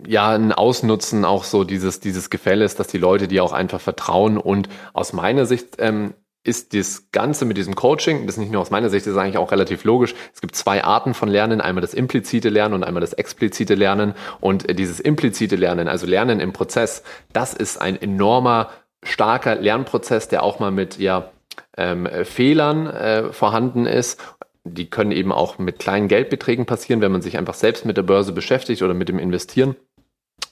ja 0.08 0.32
ein 0.32 0.52
Ausnutzen 0.52 1.24
auch 1.24 1.44
so 1.44 1.64
dieses 1.64 2.00
dieses 2.00 2.30
Gefälles, 2.30 2.76
dass 2.76 2.88
die 2.88 2.98
Leute 2.98 3.28
dir 3.28 3.44
auch 3.44 3.54
einfach 3.54 3.80
vertrauen 3.80 4.38
und 4.38 4.68
aus 4.94 5.14
meiner 5.14 5.46
Sicht 5.46 5.76
ähm, 5.80 6.14
ist 6.44 6.74
das 6.74 7.12
Ganze 7.12 7.46
mit 7.46 7.58
diesem 7.58 7.76
Coaching, 7.76 8.26
das 8.26 8.36
ist 8.36 8.40
nicht 8.40 8.52
nur 8.52 8.62
aus 8.62 8.72
meiner 8.72 8.90
Sicht, 8.90 9.06
das 9.06 9.14
ist 9.14 9.20
eigentlich 9.20 9.38
auch 9.38 9.52
relativ 9.52 9.84
logisch. 9.84 10.16
Es 10.34 10.40
gibt 10.40 10.56
zwei 10.56 10.84
Arten 10.84 11.14
von 11.14 11.28
Lernen, 11.28 11.60
einmal 11.60 11.82
das 11.82 11.94
implizite 11.94 12.50
Lernen 12.50 12.76
und 12.76 12.84
einmal 12.84 13.02
das 13.02 13.14
explizite 13.14 13.76
Lernen. 13.76 14.14
Und 14.40 14.80
dieses 14.80 15.02
implizite 15.02 15.58
Lernen, 15.58 15.90
also 15.90 16.08
Lernen 16.08 16.40
im 16.40 16.54
Prozess, 16.54 17.04
das 17.34 17.54
ist 17.54 17.80
ein 17.80 18.02
enormer, 18.02 18.70
starker 19.04 19.56
Lernprozess, 19.56 20.28
der 20.28 20.44
auch 20.44 20.60
mal 20.60 20.72
mit 20.72 20.98
ja, 20.98 21.32
ähm, 21.78 22.08
Fehlern 22.24 22.88
äh, 22.88 23.34
vorhanden 23.34 23.86
ist. 23.86 24.20
Die 24.64 24.90
können 24.90 25.12
eben 25.12 25.32
auch 25.32 25.58
mit 25.58 25.80
kleinen 25.80 26.08
Geldbeträgen 26.08 26.66
passieren, 26.66 27.02
wenn 27.02 27.12
man 27.12 27.22
sich 27.22 27.38
einfach 27.38 27.54
selbst 27.54 27.86
mit 27.86 27.98
der 27.98 28.04
Börse 28.04 28.34
beschäftigt 28.34 28.82
oder 28.82 28.94
mit 28.94 29.10
dem 29.10 29.20
Investieren. 29.20 29.76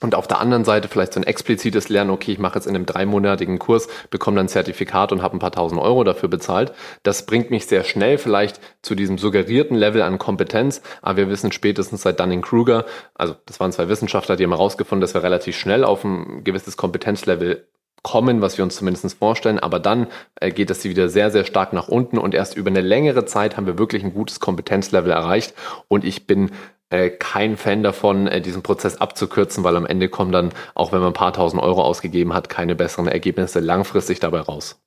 Und 0.00 0.14
auf 0.14 0.28
der 0.28 0.38
anderen 0.38 0.64
Seite 0.64 0.86
vielleicht 0.86 1.14
so 1.14 1.20
ein 1.20 1.26
explizites 1.26 1.88
Lernen, 1.88 2.10
okay, 2.10 2.30
ich 2.30 2.38
mache 2.38 2.54
jetzt 2.54 2.66
in 2.66 2.74
einem 2.74 2.86
dreimonatigen 2.86 3.58
Kurs, 3.58 3.88
bekomme 4.10 4.36
dann 4.36 4.46
ein 4.46 4.48
Zertifikat 4.48 5.10
und 5.10 5.22
habe 5.22 5.36
ein 5.36 5.40
paar 5.40 5.50
tausend 5.50 5.80
Euro 5.80 6.04
dafür 6.04 6.28
bezahlt. 6.28 6.72
Das 7.02 7.26
bringt 7.26 7.50
mich 7.50 7.66
sehr 7.66 7.82
schnell 7.82 8.16
vielleicht 8.16 8.60
zu 8.80 8.94
diesem 8.94 9.18
suggerierten 9.18 9.76
Level 9.76 10.02
an 10.02 10.18
Kompetenz. 10.18 10.82
Aber 11.02 11.16
wir 11.16 11.30
wissen 11.30 11.50
spätestens 11.50 12.02
seit 12.02 12.20
Dunning-Kruger, 12.20 12.84
also 13.14 13.34
das 13.46 13.58
waren 13.58 13.72
zwei 13.72 13.88
Wissenschaftler, 13.88 14.36
die 14.36 14.44
haben 14.44 14.52
herausgefunden, 14.52 15.00
dass 15.00 15.14
wir 15.14 15.24
relativ 15.24 15.56
schnell 15.56 15.84
auf 15.84 16.04
ein 16.04 16.44
gewisses 16.44 16.76
Kompetenzlevel 16.76 17.66
kommen, 18.10 18.40
was 18.40 18.56
wir 18.56 18.64
uns 18.64 18.76
zumindest 18.76 19.18
vorstellen, 19.18 19.58
aber 19.58 19.80
dann 19.80 20.06
äh, 20.40 20.50
geht 20.50 20.70
das 20.70 20.84
wieder 20.84 21.08
sehr, 21.08 21.30
sehr 21.30 21.44
stark 21.44 21.72
nach 21.72 21.88
unten 21.88 22.16
und 22.18 22.34
erst 22.34 22.56
über 22.56 22.70
eine 22.70 22.80
längere 22.80 23.26
Zeit 23.26 23.56
haben 23.56 23.66
wir 23.66 23.78
wirklich 23.78 24.02
ein 24.02 24.14
gutes 24.14 24.40
Kompetenzlevel 24.40 25.10
erreicht 25.10 25.54
und 25.88 26.04
ich 26.04 26.26
bin 26.26 26.50
äh, 26.90 27.10
kein 27.10 27.58
Fan 27.58 27.82
davon, 27.82 28.26
äh, 28.26 28.40
diesen 28.40 28.62
Prozess 28.62 28.96
abzukürzen, 28.96 29.62
weil 29.62 29.76
am 29.76 29.84
Ende 29.84 30.08
kommen 30.08 30.32
dann, 30.32 30.52
auch 30.74 30.90
wenn 30.90 31.00
man 31.00 31.10
ein 31.10 31.14
paar 31.14 31.34
tausend 31.34 31.62
Euro 31.62 31.82
ausgegeben 31.82 32.32
hat, 32.32 32.48
keine 32.48 32.74
besseren 32.74 33.08
Ergebnisse 33.08 33.60
langfristig 33.60 34.20
dabei 34.20 34.40
raus. 34.40 34.80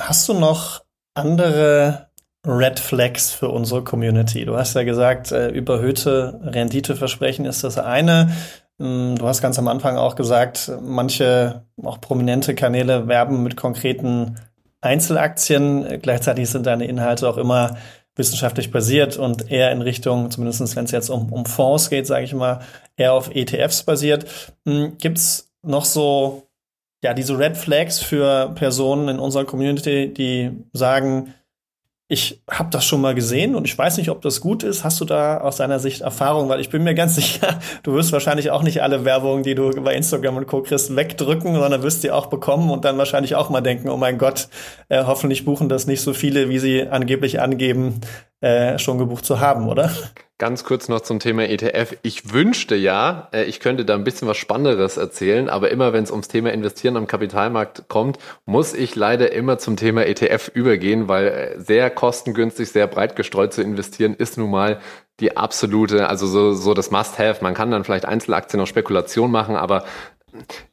Hast 0.00 0.28
du 0.28 0.34
noch 0.34 0.82
andere 1.14 2.08
Red 2.44 2.80
Flags 2.80 3.32
für 3.32 3.48
unsere 3.48 3.84
Community? 3.84 4.44
Du 4.44 4.56
hast 4.56 4.74
ja 4.74 4.82
gesagt, 4.82 5.30
äh, 5.30 5.48
überhöhte 5.50 6.40
Renditeversprechen 6.42 7.44
ist 7.44 7.62
das 7.62 7.78
eine. 7.78 8.32
Mm, 8.78 9.16
du 9.16 9.26
hast 9.26 9.42
ganz 9.42 9.58
am 9.58 9.68
Anfang 9.68 9.96
auch 9.96 10.16
gesagt, 10.16 10.70
manche 10.82 11.64
auch 11.82 12.00
prominente 12.00 12.54
Kanäle 12.54 13.08
werben 13.08 13.42
mit 13.42 13.56
konkreten 13.56 14.36
Einzelaktien. 14.80 16.00
Gleichzeitig 16.02 16.50
sind 16.50 16.66
deine 16.66 16.86
Inhalte 16.86 17.28
auch 17.28 17.38
immer 17.38 17.76
wissenschaftlich 18.14 18.70
basiert 18.70 19.18
und 19.18 19.50
eher 19.50 19.72
in 19.72 19.82
Richtung, 19.82 20.30
zumindest 20.30 20.76
wenn 20.76 20.84
es 20.84 20.90
jetzt 20.90 21.10
um, 21.10 21.32
um 21.32 21.44
Fonds 21.44 21.90
geht, 21.90 22.06
sage 22.06 22.24
ich 22.24 22.34
mal, 22.34 22.60
eher 22.96 23.12
auf 23.12 23.34
ETFs 23.34 23.82
basiert. 23.82 24.26
Mm, 24.64 24.96
Gibt 24.98 25.18
es 25.18 25.52
noch 25.62 25.84
so 25.84 26.46
ja 27.02 27.14
diese 27.14 27.38
Red 27.38 27.56
Flags 27.56 28.00
für 28.00 28.50
Personen 28.54 29.08
in 29.08 29.18
unserer 29.18 29.44
Community, 29.44 30.12
die 30.12 30.50
sagen, 30.72 31.34
ich 32.08 32.40
habe 32.48 32.70
das 32.70 32.84
schon 32.84 33.00
mal 33.00 33.16
gesehen 33.16 33.56
und 33.56 33.64
ich 33.64 33.76
weiß 33.76 33.96
nicht, 33.96 34.10
ob 34.10 34.22
das 34.22 34.40
gut 34.40 34.62
ist. 34.62 34.84
Hast 34.84 35.00
du 35.00 35.04
da 35.04 35.38
aus 35.38 35.56
deiner 35.56 35.80
Sicht 35.80 36.02
Erfahrung? 36.02 36.48
Weil 36.48 36.60
ich 36.60 36.70
bin 36.70 36.84
mir 36.84 36.94
ganz 36.94 37.14
sicher, 37.16 37.58
du 37.82 37.94
wirst 37.94 38.12
wahrscheinlich 38.12 38.50
auch 38.50 38.62
nicht 38.62 38.82
alle 38.82 39.04
Werbungen, 39.04 39.42
die 39.42 39.56
du 39.56 39.70
bei 39.82 39.94
Instagram 39.94 40.36
und 40.36 40.46
Co. 40.46 40.62
kriegst, 40.62 40.94
wegdrücken, 40.94 41.54
sondern 41.54 41.82
wirst 41.82 42.04
die 42.04 42.12
auch 42.12 42.26
bekommen 42.26 42.70
und 42.70 42.84
dann 42.84 42.96
wahrscheinlich 42.98 43.34
auch 43.34 43.50
mal 43.50 43.60
denken, 43.60 43.88
oh 43.88 43.96
mein 43.96 44.18
Gott, 44.18 44.48
äh, 44.88 45.04
hoffentlich 45.04 45.44
buchen 45.44 45.68
das 45.68 45.86
nicht 45.86 46.00
so 46.00 46.14
viele, 46.14 46.48
wie 46.48 46.60
sie 46.60 46.86
angeblich 46.86 47.40
angeben, 47.40 48.00
äh, 48.40 48.78
schon 48.78 48.98
gebucht 48.98 49.24
zu 49.24 49.40
haben, 49.40 49.68
oder? 49.68 49.90
Ganz 50.38 50.64
kurz 50.64 50.90
noch 50.90 51.00
zum 51.00 51.18
Thema 51.18 51.48
ETF. 51.48 51.96
Ich 52.02 52.34
wünschte 52.34 52.76
ja, 52.76 53.28
äh, 53.32 53.44
ich 53.44 53.58
könnte 53.58 53.86
da 53.86 53.94
ein 53.94 54.04
bisschen 54.04 54.28
was 54.28 54.36
Spannenderes 54.36 54.98
erzählen, 54.98 55.48
aber 55.48 55.70
immer 55.70 55.94
wenn 55.94 56.04
es 56.04 56.10
ums 56.10 56.28
Thema 56.28 56.52
Investieren 56.52 56.98
am 56.98 57.06
Kapitalmarkt 57.06 57.88
kommt, 57.88 58.18
muss 58.44 58.74
ich 58.74 58.94
leider 58.96 59.32
immer 59.32 59.56
zum 59.56 59.78
Thema 59.78 60.04
ETF 60.04 60.50
übergehen, 60.52 61.08
weil 61.08 61.26
äh, 61.28 61.58
sehr 61.58 61.88
kostengünstig, 61.88 62.70
sehr 62.70 62.86
breit 62.86 63.16
gestreut 63.16 63.54
zu 63.54 63.62
investieren 63.62 64.12
ist 64.12 64.36
nun 64.36 64.50
mal 64.50 64.78
die 65.20 65.38
absolute, 65.38 66.06
also 66.10 66.26
so, 66.26 66.52
so 66.52 66.74
das 66.74 66.90
Must-Have. 66.90 67.42
Man 67.42 67.54
kann 67.54 67.70
dann 67.70 67.84
vielleicht 67.84 68.04
Einzelaktien 68.04 68.60
auf 68.60 68.68
Spekulation 68.68 69.30
machen, 69.30 69.56
aber 69.56 69.84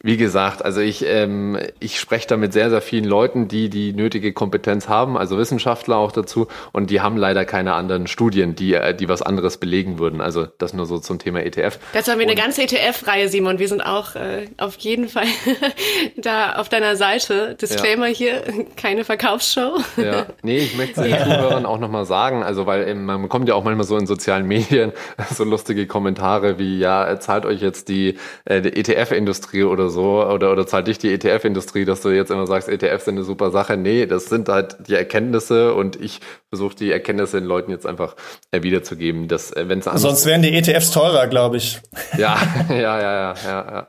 wie 0.02 0.18
gesagt, 0.18 0.64
also 0.64 0.82
ich, 0.82 1.06
ähm, 1.06 1.58
ich 1.80 2.00
spreche 2.00 2.28
da 2.28 2.38
mit 2.38 2.54
sehr, 2.54 2.70
sehr 2.70 2.82
vielen 2.82 3.06
Leuten, 3.06 3.48
die 3.48 3.70
die 3.70 3.94
nötige 3.94 4.34
Kompetenz 4.34 4.88
haben, 4.88 5.18
also 5.18 5.38
Wissenschaftler 5.38 5.98
auch 5.98 6.12
dazu, 6.12 6.48
und 6.72 6.90
die 6.90 7.02
haben 7.02 7.18
leider 7.18 7.46
keine 7.46 7.74
anderen 7.74 8.08
Studien, 8.08 8.56
die, 8.56 8.74
äh, 8.74 8.94
die 8.94 9.10
was 9.10 9.22
anderes 9.22 9.58
belegen 9.58 10.00
würden. 10.00 10.22
Also 10.22 10.46
das 10.58 10.74
nur 10.74 10.86
so 10.86 11.00
zum 11.00 11.20
Thema 11.20 11.42
ETF. 11.44 11.80
Dazu 11.94 12.12
haben 12.12 12.20
wir 12.20 12.28
eine 12.28 12.36
ganze 12.36 12.64
ETF-Reihe, 12.64 13.30
Simon. 13.30 13.60
Wir 13.60 13.68
sind 13.68 13.82
auch 13.82 14.16
äh, 14.16 14.48
auf 14.58 14.76
jeden 14.78 15.08
Fall 15.08 15.28
da 16.18 16.54
auf 16.54 16.70
deiner 16.70 16.96
Seite. 16.96 17.56
Disclaimer 17.56 18.08
ja. 18.08 18.14
hier, 18.14 18.44
keine 18.76 19.04
Verkaufsshow. 19.04 19.78
Ja, 19.98 20.26
nee, 20.42 20.58
ich 20.58 20.76
möchte 20.76 21.02
es 21.02 21.08
den 21.08 21.24
Zuhörern 21.24 21.66
auch 21.66 21.80
nochmal 21.80 22.06
sagen, 22.06 22.44
also 22.44 22.66
weil 22.66 22.88
ähm, 22.88 23.06
man 23.06 23.22
bekommt 23.22 23.48
ja 23.48 23.56
auch 23.56 23.64
manchmal 23.64 23.86
so 23.86 23.98
in 23.98 24.06
sozialen 24.06 24.48
Medien 24.48 24.92
so 25.34 25.44
lustige 25.44 25.88
Kommentare 25.88 26.60
wie, 26.60 26.80
ja, 26.80 27.20
zahlt 27.20 27.46
euch 27.46 27.62
jetzt 27.62 27.90
die, 27.90 28.18
äh, 28.46 28.62
die 28.62 28.76
ETF-Industrie 28.76 29.53
Industrie 29.54 29.64
oder 29.64 29.90
so 29.90 30.24
oder, 30.26 30.52
oder 30.52 30.66
zahlt 30.66 30.88
dich 30.88 30.98
die 30.98 31.14
ETF-Industrie, 31.14 31.86
dass 31.86 32.02
du 32.02 32.10
jetzt 32.10 32.32
immer 32.32 32.48
sagst, 32.48 32.70
ETFs 32.70 33.06
sind 33.06 33.16
eine 33.16 33.24
super 33.24 33.52
Sache. 33.52 33.78
Nee, 33.78 34.06
das 34.06 34.26
sind 34.26 34.50
halt 34.50 34.78
die 34.88 34.96
Erkenntnisse 34.96 35.74
und 35.74 35.96
ich 35.96 36.20
versuche 36.50 36.76
die 36.76 36.92
Erkenntnisse 36.92 37.40
den 37.40 37.48
Leuten 37.48 37.72
jetzt 37.72 37.86
einfach 37.86 38.16
äh, 38.52 38.64
wiederzugeben, 38.64 39.28
dass 39.28 39.52
äh, 39.52 39.68
wenn 39.68 39.80
es 39.80 39.86
Sonst 39.86 40.26
wären 40.26 40.42
die 40.42 40.54
ETFs 40.54 40.92
teurer, 40.92 41.28
glaube 41.28 41.58
ich. 41.58 41.80
Ja, 42.18 42.38
ja, 42.70 42.76
ja, 42.76 43.00
ja, 43.00 43.34
ja, 43.44 43.72
ja. 43.72 43.88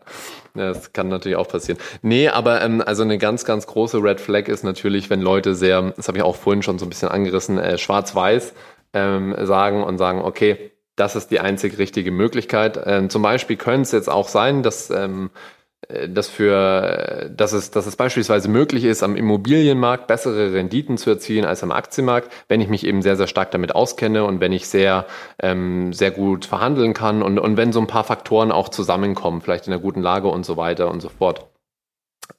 Ja, 0.56 0.68
das 0.68 0.92
kann 0.92 1.08
natürlich 1.08 1.36
auch 1.36 1.48
passieren. 1.48 1.78
Nee, 2.00 2.28
aber 2.28 2.62
ähm, 2.62 2.80
also 2.84 3.02
eine 3.02 3.18
ganz, 3.18 3.44
ganz 3.44 3.66
große 3.66 3.98
Red 3.98 4.20
Flag 4.20 4.46
ist 4.46 4.62
natürlich, 4.62 5.10
wenn 5.10 5.20
Leute 5.20 5.54
sehr, 5.56 5.92
das 5.96 6.06
habe 6.06 6.18
ich 6.18 6.24
auch 6.24 6.36
vorhin 6.36 6.62
schon 6.62 6.78
so 6.78 6.86
ein 6.86 6.88
bisschen 6.88 7.08
angerissen, 7.08 7.58
äh, 7.58 7.76
schwarz-weiß 7.76 8.54
ähm, 8.92 9.34
sagen 9.40 9.82
und 9.82 9.98
sagen, 9.98 10.22
okay, 10.22 10.70
das 10.96 11.16
ist 11.16 11.30
die 11.30 11.40
einzig 11.40 11.78
richtige 11.78 12.10
Möglichkeit. 12.10 12.80
Ähm, 12.84 13.10
zum 13.10 13.22
Beispiel 13.22 13.56
könnte 13.56 13.82
es 13.82 13.92
jetzt 13.92 14.08
auch 14.08 14.28
sein, 14.28 14.62
dass 14.62 14.90
ähm, 14.90 15.30
äh, 15.88 16.08
dass 16.08 16.28
für, 16.28 17.30
dass 17.34 17.52
es, 17.52 17.70
dass 17.70 17.86
es 17.86 17.96
beispielsweise 17.96 18.48
möglich 18.48 18.84
ist, 18.84 19.02
am 19.02 19.16
Immobilienmarkt 19.16 20.06
bessere 20.06 20.52
Renditen 20.52 20.96
zu 20.98 21.10
erzielen 21.10 21.44
als 21.44 21.62
am 21.62 21.72
Aktienmarkt, 21.72 22.30
wenn 22.48 22.60
ich 22.60 22.68
mich 22.68 22.86
eben 22.86 23.02
sehr, 23.02 23.16
sehr 23.16 23.26
stark 23.26 23.50
damit 23.50 23.74
auskenne 23.74 24.24
und 24.24 24.40
wenn 24.40 24.52
ich 24.52 24.68
sehr, 24.68 25.06
ähm, 25.40 25.92
sehr 25.92 26.10
gut 26.10 26.44
verhandeln 26.44 26.94
kann 26.94 27.22
und, 27.22 27.38
und 27.38 27.56
wenn 27.56 27.72
so 27.72 27.80
ein 27.80 27.86
paar 27.86 28.04
Faktoren 28.04 28.52
auch 28.52 28.68
zusammenkommen, 28.68 29.40
vielleicht 29.40 29.66
in 29.66 29.72
einer 29.72 29.82
guten 29.82 30.02
Lage 30.02 30.28
und 30.28 30.44
so 30.44 30.56
weiter 30.56 30.90
und 30.90 31.00
so 31.00 31.08
fort. 31.08 31.46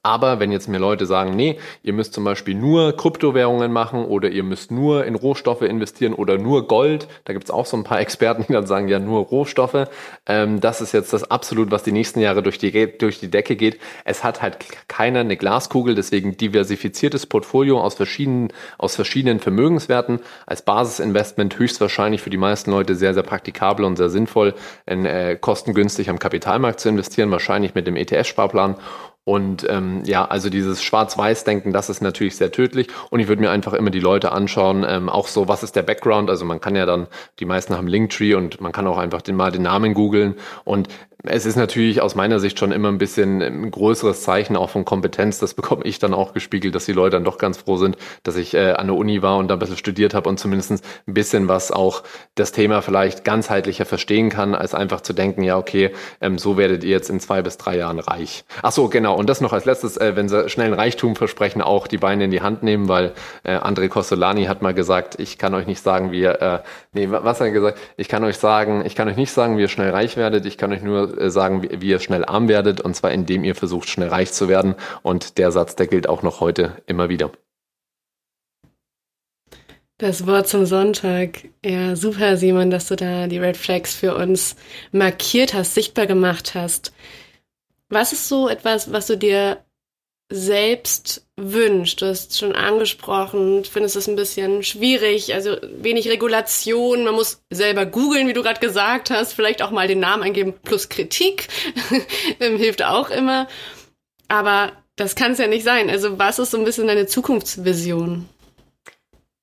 Aber 0.02 0.38
wenn 0.40 0.52
jetzt 0.52 0.68
mir 0.68 0.78
Leute 0.78 1.04
sagen, 1.06 1.34
nee, 1.34 1.58
ihr 1.82 1.92
müsst 1.92 2.14
zum 2.14 2.24
Beispiel 2.24 2.54
nur 2.54 2.96
Kryptowährungen 2.96 3.72
machen 3.72 4.04
oder 4.04 4.28
ihr 4.28 4.44
müsst 4.44 4.70
nur 4.70 5.04
in 5.04 5.14
Rohstoffe 5.14 5.62
investieren 5.62 6.12
oder 6.12 6.38
nur 6.38 6.68
Gold, 6.68 7.08
da 7.24 7.32
gibt's 7.32 7.50
auch 7.50 7.66
so 7.66 7.76
ein 7.76 7.84
paar 7.84 8.00
Experten, 8.06 8.44
die 8.46 8.52
dann 8.52 8.66
sagen, 8.66 8.88
ja, 8.88 8.98
nur 8.98 9.24
Rohstoffe, 9.24 9.88
ähm, 10.26 10.60
das 10.60 10.80
ist 10.80 10.92
jetzt 10.92 11.12
das 11.12 11.30
absolut, 11.30 11.70
was 11.70 11.82
die 11.82 11.92
nächsten 11.92 12.20
Jahre 12.20 12.42
durch 12.42 12.58
die, 12.58 12.98
durch 12.98 13.18
die 13.18 13.30
Decke 13.30 13.56
geht. 13.56 13.80
Es 14.04 14.22
hat 14.22 14.42
halt 14.42 14.58
keiner 14.88 15.20
eine 15.20 15.36
Glaskugel, 15.36 15.94
deswegen 15.94 16.36
diversifiziertes 16.36 17.26
Portfolio 17.26 17.80
aus 17.80 17.94
verschiedenen, 17.94 18.52
aus 18.78 18.94
verschiedenen 18.94 19.40
Vermögenswerten 19.40 20.20
als 20.46 20.62
Basisinvestment 20.62 21.58
höchstwahrscheinlich 21.58 22.22
für 22.22 22.30
die 22.30 22.36
meisten 22.36 22.70
Leute 22.70 22.94
sehr, 22.94 23.14
sehr 23.14 23.22
praktikabel 23.22 23.84
und 23.84 23.96
sehr 23.96 24.10
sinnvoll, 24.10 24.54
in, 24.86 25.04
äh, 25.04 25.36
kostengünstig 25.40 26.10
am 26.10 26.18
Kapitalmarkt 26.18 26.80
zu 26.80 26.88
investieren, 26.88 27.30
wahrscheinlich 27.30 27.74
mit 27.74 27.86
dem 27.86 27.96
ETF-Sparplan 27.96 28.76
und 29.28 29.66
ähm, 29.68 30.02
ja, 30.04 30.24
also 30.24 30.50
dieses 30.50 30.84
Schwarz-Weiß-Denken, 30.84 31.72
das 31.72 31.90
ist 31.90 32.00
natürlich 32.00 32.36
sehr 32.36 32.52
tödlich. 32.52 32.86
Und 33.10 33.18
ich 33.18 33.26
würde 33.26 33.42
mir 33.42 33.50
einfach 33.50 33.72
immer 33.72 33.90
die 33.90 33.98
Leute 33.98 34.30
anschauen, 34.30 34.86
ähm, 34.88 35.08
auch 35.08 35.26
so, 35.26 35.48
was 35.48 35.64
ist 35.64 35.74
der 35.74 35.82
Background? 35.82 36.30
Also 36.30 36.44
man 36.44 36.60
kann 36.60 36.76
ja 36.76 36.86
dann, 36.86 37.08
die 37.40 37.44
meisten 37.44 37.76
haben 37.76 37.88
Linktree 37.88 38.34
und 38.34 38.60
man 38.60 38.70
kann 38.70 38.86
auch 38.86 38.98
einfach 38.98 39.22
den, 39.22 39.34
mal 39.34 39.50
den 39.50 39.62
Namen 39.62 39.94
googeln. 39.94 40.36
Und 40.62 40.88
es 41.28 41.46
ist 41.46 41.56
natürlich 41.56 42.00
aus 42.00 42.14
meiner 42.14 42.38
Sicht 42.38 42.58
schon 42.58 42.72
immer 42.72 42.88
ein 42.88 42.98
bisschen 42.98 43.42
ein 43.42 43.70
größeres 43.70 44.22
Zeichen 44.22 44.56
auch 44.56 44.70
von 44.70 44.84
Kompetenz. 44.84 45.38
Das 45.38 45.54
bekomme 45.54 45.84
ich 45.84 45.98
dann 45.98 46.14
auch 46.14 46.32
gespiegelt, 46.32 46.74
dass 46.74 46.86
die 46.86 46.92
Leute 46.92 47.16
dann 47.16 47.24
doch 47.24 47.38
ganz 47.38 47.58
froh 47.58 47.76
sind, 47.76 47.96
dass 48.22 48.36
ich 48.36 48.54
äh, 48.54 48.72
an 48.72 48.86
der 48.86 48.96
Uni 48.96 49.22
war 49.22 49.38
und 49.38 49.48
da 49.48 49.54
ein 49.54 49.58
bisschen 49.58 49.76
studiert 49.76 50.14
habe 50.14 50.28
und 50.28 50.38
zumindest 50.38 50.84
ein 51.06 51.14
bisschen 51.14 51.48
was 51.48 51.72
auch 51.72 52.02
das 52.34 52.52
Thema 52.52 52.82
vielleicht 52.82 53.24
ganzheitlicher 53.24 53.86
verstehen 53.86 54.28
kann, 54.28 54.54
als 54.54 54.74
einfach 54.74 55.00
zu 55.00 55.12
denken, 55.12 55.42
ja, 55.42 55.58
okay, 55.58 55.90
ähm, 56.20 56.38
so 56.38 56.56
werdet 56.56 56.84
ihr 56.84 56.90
jetzt 56.90 57.10
in 57.10 57.18
zwei 57.18 57.42
bis 57.42 57.56
drei 57.56 57.76
Jahren 57.76 57.98
reich. 57.98 58.44
Ach 58.62 58.72
so, 58.72 58.88
genau. 58.88 59.15
Und 59.16 59.28
das 59.28 59.40
noch 59.40 59.52
als 59.52 59.64
letztes, 59.64 59.96
äh, 59.96 60.14
wenn 60.14 60.28
sie 60.28 60.48
schnell 60.48 60.68
ein 60.68 60.74
Reichtum 60.74 61.16
versprechen, 61.16 61.62
auch 61.62 61.86
die 61.86 61.98
Beine 61.98 62.24
in 62.24 62.30
die 62.30 62.42
Hand 62.42 62.62
nehmen, 62.62 62.88
weil 62.88 63.12
äh, 63.42 63.56
André 63.56 63.88
Costolani 63.88 64.44
hat 64.44 64.62
mal 64.62 64.74
gesagt, 64.74 65.18
ich 65.18 65.38
kann 65.38 65.54
euch 65.54 65.66
nicht 65.66 65.82
sagen, 65.82 66.12
wie 66.12 66.20
ihr, 66.20 66.40
äh, 66.40 66.58
nee, 66.92 67.08
was 67.10 67.40
hat 67.40 67.46
er 67.46 67.52
gesagt? 67.52 67.78
Ich 67.96 68.08
kann 68.08 68.22
euch 68.24 68.36
sagen, 68.36 68.84
ich 68.84 68.94
kann 68.94 69.08
euch 69.08 69.16
nicht 69.16 69.32
sagen, 69.32 69.56
wie 69.56 69.62
ihr 69.62 69.68
schnell 69.68 69.90
reich 69.90 70.16
werdet, 70.16 70.46
ich 70.46 70.58
kann 70.58 70.72
euch 70.72 70.82
nur 70.82 71.20
äh, 71.20 71.30
sagen, 71.30 71.62
wie, 71.62 71.80
wie 71.80 71.88
ihr 71.88 72.00
schnell 72.00 72.24
arm 72.24 72.48
werdet, 72.48 72.80
und 72.80 72.94
zwar 72.94 73.10
indem 73.10 73.44
ihr 73.44 73.54
versucht, 73.54 73.88
schnell 73.88 74.08
reich 74.08 74.32
zu 74.32 74.48
werden. 74.48 74.74
Und 75.02 75.38
der 75.38 75.50
Satz, 75.50 75.76
der 75.76 75.86
gilt 75.86 76.08
auch 76.08 76.22
noch 76.22 76.40
heute 76.40 76.82
immer 76.86 77.08
wieder. 77.08 77.30
Das 79.98 80.26
Wort 80.26 80.46
zum 80.46 80.66
Sonntag. 80.66 81.48
Ja, 81.64 81.96
super, 81.96 82.36
Simon, 82.36 82.70
dass 82.70 82.88
du 82.88 82.96
da 82.96 83.28
die 83.28 83.38
Red 83.38 83.56
Flags 83.56 83.94
für 83.94 84.14
uns 84.14 84.54
markiert 84.92 85.54
hast, 85.54 85.72
sichtbar 85.72 86.06
gemacht 86.06 86.54
hast. 86.54 86.92
Was 87.88 88.12
ist 88.12 88.28
so 88.28 88.48
etwas, 88.48 88.92
was 88.92 89.06
du 89.06 89.16
dir 89.16 89.64
selbst 90.28 91.24
wünscht. 91.36 92.02
Du 92.02 92.06
hast 92.06 92.36
schon 92.36 92.54
angesprochen, 92.54 93.64
findest 93.64 93.96
es 93.96 94.08
ein 94.08 94.16
bisschen 94.16 94.62
schwierig, 94.62 95.34
also 95.34 95.56
wenig 95.62 96.08
Regulation, 96.08 97.04
man 97.04 97.14
muss 97.14 97.42
selber 97.50 97.86
googeln, 97.86 98.26
wie 98.26 98.32
du 98.32 98.42
gerade 98.42 98.60
gesagt 98.60 99.10
hast, 99.10 99.34
vielleicht 99.34 99.62
auch 99.62 99.70
mal 99.70 99.86
den 99.86 100.00
Namen 100.00 100.24
eingeben, 100.24 100.54
plus 100.64 100.88
Kritik, 100.88 101.48
hilft 102.38 102.82
auch 102.82 103.10
immer. 103.10 103.46
Aber 104.28 104.72
das 104.96 105.14
kann 105.14 105.32
es 105.32 105.38
ja 105.38 105.46
nicht 105.46 105.64
sein. 105.64 105.90
Also 105.90 106.18
was 106.18 106.38
ist 106.38 106.50
so 106.50 106.58
ein 106.58 106.64
bisschen 106.64 106.88
deine 106.88 107.06
Zukunftsvision? 107.06 108.28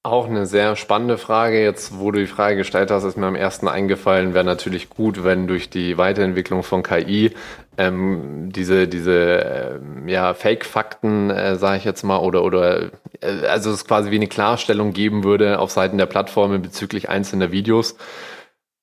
Auch 0.05 0.27
eine 0.27 0.45
sehr 0.45 0.75
spannende 0.75 1.17
Frage. 1.17 1.63
Jetzt, 1.63 1.97
wo 1.97 2.11
du 2.11 2.19
die 2.19 2.27
Frage 2.27 2.57
gestellt 2.57 2.91
hast, 2.91 3.05
ist 3.05 3.15
mir 3.15 3.25
am 3.25 3.35
ersten 3.35 3.69
eingefallen, 3.69 4.33
wäre 4.33 4.43
natürlich 4.43 4.89
gut, 4.89 5.23
wenn 5.23 5.47
durch 5.47 5.69
die 5.69 5.97
Weiterentwicklung 5.97 6.61
von 6.61 6.83
KI 6.83 7.31
ähm, 7.77 8.51
diese 8.51 8.89
diese 8.89 9.79
äh, 10.05 10.11
ja 10.11 10.33
Fake-Fakten, 10.33 11.29
äh, 11.29 11.55
sage 11.55 11.77
ich 11.77 11.85
jetzt 11.85 12.03
mal, 12.03 12.17
oder 12.17 12.43
oder 12.43 12.91
äh, 13.21 13.47
also 13.47 13.71
es 13.71 13.85
quasi 13.85 14.11
wie 14.11 14.15
eine 14.15 14.27
Klarstellung 14.27 14.91
geben 14.91 15.23
würde 15.23 15.59
auf 15.59 15.71
Seiten 15.71 15.97
der 15.97 16.05
Plattformen 16.05 16.61
bezüglich 16.61 17.07
einzelner 17.07 17.53
Videos. 17.53 17.95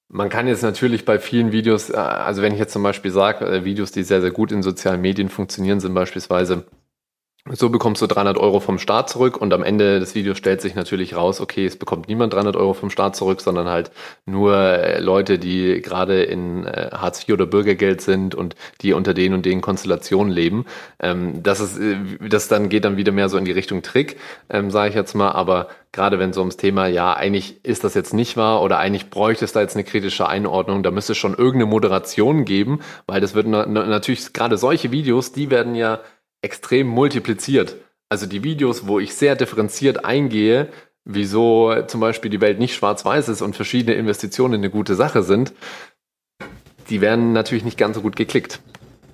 Man 0.09 0.31
kann 0.31 0.49
jetzt 0.49 0.63
natürlich 0.63 1.05
bei 1.05 1.19
vielen 1.19 1.53
Videos, 1.53 1.91
äh, 1.91 1.97
also 1.97 2.41
wenn 2.41 2.55
ich 2.55 2.59
jetzt 2.59 2.73
zum 2.73 2.83
Beispiel 2.83 3.11
sage, 3.11 3.45
äh, 3.45 3.65
Videos, 3.65 3.93
die 3.93 4.05
sehr, 4.05 4.23
sehr 4.23 4.31
gut 4.31 4.53
in 4.53 4.63
sozialen 4.63 5.03
Medien 5.03 5.29
funktionieren, 5.29 5.81
sind 5.81 5.93
beispielsweise 5.93 6.65
so 7.49 7.71
bekommst 7.71 8.03
du 8.03 8.07
300 8.07 8.37
Euro 8.37 8.61
vom 8.61 8.79
Staat 8.79 9.09
zurück 9.09 9.39
und 9.39 9.55
am 9.55 9.63
Ende 9.63 9.99
des 9.99 10.15
Videos 10.15 10.37
stellt 10.37 10.61
sich 10.61 10.75
natürlich 10.75 11.17
raus, 11.17 11.41
okay, 11.41 11.65
es 11.65 11.77
bekommt 11.77 12.07
niemand 12.09 12.35
300 12.35 12.55
Euro 12.55 12.75
vom 12.75 12.91
Staat 12.91 13.17
zurück, 13.17 13.41
sondern 13.41 13.67
halt 13.67 13.91
nur 14.27 14.55
äh, 14.55 15.01
Leute, 15.01 15.39
die 15.39 15.81
gerade 15.81 16.23
in 16.23 16.67
äh, 16.67 16.91
Hartz 16.93 17.23
IV 17.27 17.35
oder 17.35 17.47
Bürgergeld 17.47 18.03
sind 18.03 18.35
und 18.35 18.57
die 18.83 18.93
unter 18.93 19.15
den 19.15 19.33
und 19.33 19.47
den 19.47 19.63
Konstellationen 19.63 20.31
leben. 20.31 20.67
Ähm, 21.01 21.43
das 21.43 21.61
ist, 21.61 21.79
äh, 21.79 21.97
das 22.29 22.49
dann 22.49 22.69
geht 22.69 22.85
dann 22.85 22.99
wieder 22.99 23.13
mehr 23.13 23.31
so 23.31 23.39
in 23.39 23.47
die 23.47 23.53
Richtung 23.53 23.81
Trick, 23.83 24.19
ähm, 24.51 24.71
sage 24.71 24.91
ich 24.91 24.95
jetzt 24.95 25.15
mal. 25.15 25.31
Aber 25.33 25.69
gerade 25.93 26.19
wenn 26.19 26.35
so 26.35 26.41
ums 26.41 26.59
Thema, 26.59 26.89
ja, 26.89 27.15
eigentlich 27.15 27.65
ist 27.65 27.85
das 27.85 27.95
jetzt 27.95 28.13
nicht 28.13 28.37
wahr 28.37 28.63
oder 28.63 28.79
eigentlich 28.79 29.09
bräuchte 29.09 29.47
es 29.47 29.53
da 29.53 29.63
jetzt 29.63 29.77
eine 29.77 29.85
kritische 29.85 30.29
Einordnung, 30.29 30.83
da 30.83 30.91
müsste 30.91 31.13
es 31.13 31.19
schon 31.19 31.35
irgendeine 31.35 31.67
Moderation 31.67 32.45
geben, 32.45 32.81
weil 33.07 33.23
das 33.23 33.35
wird 33.35 33.47
na 33.47 33.65
natürlich 33.67 34.33
gerade 34.35 34.59
solche 34.59 34.91
Videos, 34.91 35.33
die 35.33 35.51
werden 35.51 35.75
ja 35.75 36.01
extrem 36.43 36.87
multipliziert. 36.87 37.77
Also 38.09 38.27
die 38.27 38.43
Videos, 38.43 38.87
wo 38.87 38.99
ich 38.99 39.15
sehr 39.15 39.37
differenziert 39.37 40.05
eingehe, 40.05 40.69
wieso 41.05 41.83
zum 41.87 42.01
Beispiel 42.01 42.31
die 42.31 42.41
Welt 42.41 42.59
nicht 42.59 42.75
schwarz-weiß 42.75 43.29
ist 43.29 43.43
und 43.43 43.57
verschiedene 43.57 43.97
Investitionen 43.97 44.55
eine 44.55 44.71
gute 44.71 44.95
Sache 44.95 45.23
sind, 45.23 45.53
die 46.89 47.01
werden 47.01 47.33
natürlich 47.33 47.65
nicht 47.65 47.79
ganz 47.79 47.97
so 47.97 48.03
gut 48.03 48.17
geklickt. 48.17 48.61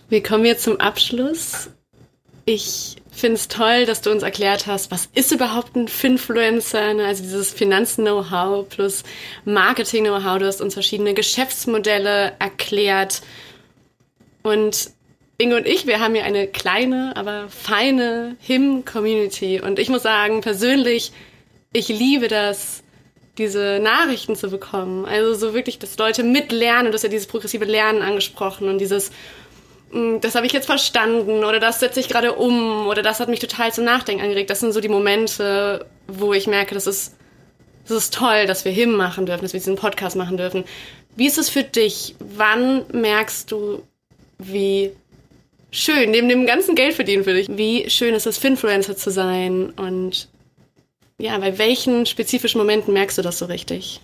Wir 0.08 0.22
kommen 0.22 0.44
jetzt 0.44 0.64
zum 0.64 0.80
Abschluss. 0.80 1.70
Ich 2.46 2.96
finde 3.10 3.34
es 3.34 3.48
toll, 3.48 3.86
dass 3.86 4.02
du 4.02 4.10
uns 4.10 4.22
erklärt 4.22 4.66
hast, 4.66 4.90
was 4.90 5.08
ist 5.14 5.32
überhaupt 5.32 5.74
ein 5.74 5.88
Finfluencer, 5.88 6.94
ne? 6.94 7.06
also 7.06 7.22
dieses 7.22 7.50
Finanz-Know-how 7.50 8.68
plus 8.68 9.02
Marketing-Know-how. 9.44 10.38
Du 10.38 10.46
hast 10.46 10.60
uns 10.60 10.74
verschiedene 10.74 11.12
Geschäftsmodelle 11.12 12.34
erklärt. 12.38 13.22
Und 14.42 14.90
Inge 15.38 15.57
und 15.57 15.66
ich, 15.66 15.87
wir 15.87 16.01
haben 16.01 16.14
hier 16.14 16.25
eine 16.25 16.46
kleine, 16.46 17.12
aber 17.14 17.49
feine 17.49 18.37
Him-Community. 18.40 19.61
Und 19.61 19.79
ich 19.79 19.88
muss 19.88 20.03
sagen, 20.03 20.40
persönlich, 20.40 21.12
ich 21.72 21.88
liebe 21.88 22.29
das, 22.29 22.83
diese 23.37 23.79
Nachrichten 23.83 24.35
zu 24.35 24.49
bekommen. 24.49 25.05
Also 25.05 25.35
so 25.35 25.55
wirklich, 25.55 25.79
dass 25.79 25.99
Leute 25.99 26.22
mitlernen. 26.22 26.87
Du 26.87 26.94
hast 26.94 27.03
ja 27.03 27.09
dieses 27.09 27.27
progressive 27.27 27.66
Lernen 27.66 28.03
angesprochen 28.03 28.68
und 28.68 28.79
dieses, 28.79 29.11
hm, 29.90 30.20
das 30.20 30.35
habe 30.35 30.46
ich 30.46 30.53
jetzt 30.53 30.66
verstanden 30.66 31.44
oder 31.44 31.61
das 31.61 31.81
setze 31.81 32.01
ich 32.01 32.09
gerade 32.09 32.33
um 32.33 32.87
oder 32.87 33.03
das 33.03 33.20
hat 33.20 33.29
mich 33.29 33.40
total 33.40 33.72
zum 33.72 33.85
Nachdenken 33.85 34.22
angeregt. 34.22 34.49
Das 34.49 34.61
sind 34.61 34.72
so 34.72 34.81
die 34.81 34.88
Momente, 34.88 35.87
wo 36.09 36.33
ich 36.33 36.46
merke, 36.46 36.75
das 36.75 36.87
ist, 36.87 37.14
das 37.87 37.96
ist 37.99 38.14
toll, 38.14 38.46
dass 38.46 38.64
wir 38.64 38.72
Him 38.72 38.92
machen 38.92 39.27
dürfen, 39.27 39.42
dass 39.42 39.53
wir 39.53 39.61
diesen 39.61 39.77
Podcast 39.77 40.16
machen 40.16 40.38
dürfen. 40.38 40.64
Wie 41.14 41.27
ist 41.27 41.38
es 41.38 41.51
für 41.51 41.62
dich? 41.62 42.14
Wann 42.18 42.85
merkst 42.92 43.53
du, 43.53 43.83
wie 44.38 44.92
schön, 45.76 46.10
neben 46.10 46.28
dem 46.28 46.46
ganzen 46.46 46.74
Geld 46.74 46.94
verdienen 46.94 47.24
für 47.24 47.34
dich. 47.34 47.48
Wie 47.50 47.88
schön 47.90 48.14
ist 48.14 48.26
es, 48.26 48.38
Finfluencer 48.38 48.96
zu 48.96 49.10
sein 49.10 49.70
und 49.76 50.28
ja, 51.18 51.38
bei 51.38 51.58
welchen 51.58 52.04
spezifischen 52.04 52.58
Momenten 52.58 52.92
merkst 52.92 53.16
du 53.16 53.22
das 53.22 53.38
so 53.38 53.46
richtig? 53.46 54.00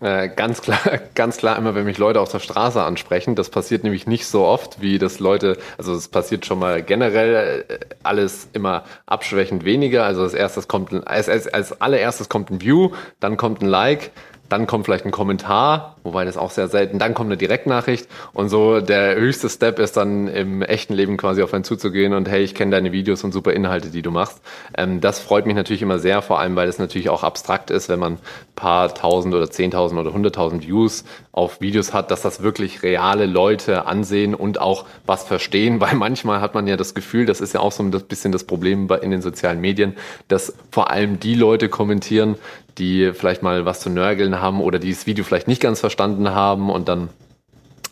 Äh, 0.00 0.30
ganz 0.30 0.62
klar, 0.62 0.80
ganz 1.14 1.36
klar 1.36 1.58
immer, 1.58 1.74
wenn 1.74 1.84
mich 1.84 1.98
Leute 1.98 2.20
auf 2.20 2.30
der 2.30 2.38
Straße 2.38 2.82
ansprechen. 2.82 3.34
Das 3.34 3.50
passiert 3.50 3.84
nämlich 3.84 4.06
nicht 4.06 4.26
so 4.26 4.44
oft, 4.44 4.80
wie 4.80 4.98
das 4.98 5.20
Leute, 5.20 5.58
also 5.78 5.94
es 5.94 6.08
passiert 6.08 6.46
schon 6.46 6.58
mal 6.58 6.82
generell 6.82 7.64
äh, 7.68 7.78
alles 8.02 8.48
immer 8.52 8.84
abschwächend 9.06 9.64
weniger. 9.64 10.04
Also 10.04 10.22
als 10.22 10.34
erstes 10.34 10.68
kommt, 10.68 11.06
als, 11.06 11.28
als, 11.28 11.48
als 11.48 11.80
allererstes 11.80 12.28
kommt 12.28 12.50
ein 12.50 12.60
View, 12.62 12.90
dann 13.20 13.36
kommt 13.36 13.62
ein 13.62 13.68
Like, 13.68 14.10
dann 14.50 14.66
kommt 14.66 14.84
vielleicht 14.84 15.06
ein 15.06 15.12
Kommentar, 15.12 15.96
wobei 16.02 16.24
das 16.24 16.36
auch 16.36 16.50
sehr 16.50 16.68
selten, 16.68 16.98
dann 16.98 17.14
kommt 17.14 17.28
eine 17.28 17.36
Direktnachricht 17.36 18.08
und 18.32 18.48
so 18.48 18.80
der 18.80 19.14
höchste 19.14 19.48
Step 19.48 19.78
ist 19.78 19.96
dann 19.96 20.26
im 20.28 20.62
echten 20.62 20.92
Leben 20.92 21.16
quasi 21.16 21.42
auf 21.42 21.54
einen 21.54 21.64
zuzugehen 21.64 22.12
und 22.12 22.28
hey, 22.28 22.42
ich 22.42 22.54
kenne 22.54 22.72
deine 22.72 22.92
Videos 22.92 23.22
und 23.22 23.32
super 23.32 23.52
Inhalte, 23.52 23.90
die 23.90 24.02
du 24.02 24.10
machst. 24.10 24.42
Ähm, 24.76 25.00
das 25.00 25.20
freut 25.20 25.46
mich 25.46 25.54
natürlich 25.54 25.82
immer 25.82 26.00
sehr, 26.00 26.20
vor 26.20 26.40
allem 26.40 26.56
weil 26.56 26.68
es 26.68 26.78
natürlich 26.78 27.08
auch 27.08 27.22
abstrakt 27.22 27.70
ist, 27.70 27.88
wenn 27.88 28.00
man 28.00 28.18
paar 28.56 28.92
tausend 28.92 29.34
oder 29.34 29.50
zehntausend 29.50 30.00
oder 30.00 30.12
hunderttausend 30.12 30.66
Views 30.66 31.04
auf 31.32 31.60
Videos 31.60 31.94
hat, 31.94 32.10
dass 32.10 32.22
das 32.22 32.42
wirklich 32.42 32.82
reale 32.82 33.26
Leute 33.26 33.86
ansehen 33.86 34.34
und 34.34 34.60
auch 34.60 34.84
was 35.06 35.22
verstehen, 35.22 35.80
weil 35.80 35.94
manchmal 35.94 36.40
hat 36.40 36.54
man 36.54 36.66
ja 36.66 36.76
das 36.76 36.94
Gefühl, 36.94 37.24
das 37.24 37.40
ist 37.40 37.54
ja 37.54 37.60
auch 37.60 37.72
so 37.72 37.84
ein 37.84 37.90
bisschen 37.90 38.32
das 38.32 38.44
Problem 38.44 38.88
in 39.00 39.12
den 39.12 39.22
sozialen 39.22 39.60
Medien, 39.60 39.96
dass 40.26 40.54
vor 40.72 40.90
allem 40.90 41.20
die 41.20 41.36
Leute 41.36 41.68
kommentieren, 41.68 42.36
die 42.78 43.12
vielleicht 43.12 43.42
mal 43.42 43.64
was 43.64 43.80
zu 43.80 43.90
nörgeln 43.90 44.40
haben 44.40 44.60
oder 44.60 44.78
die 44.78 44.90
das 44.90 45.06
Video 45.06 45.24
vielleicht 45.24 45.48
nicht 45.48 45.62
ganz 45.62 45.80
verstanden 45.80 46.30
haben 46.30 46.70
und 46.70 46.88
dann 46.88 47.10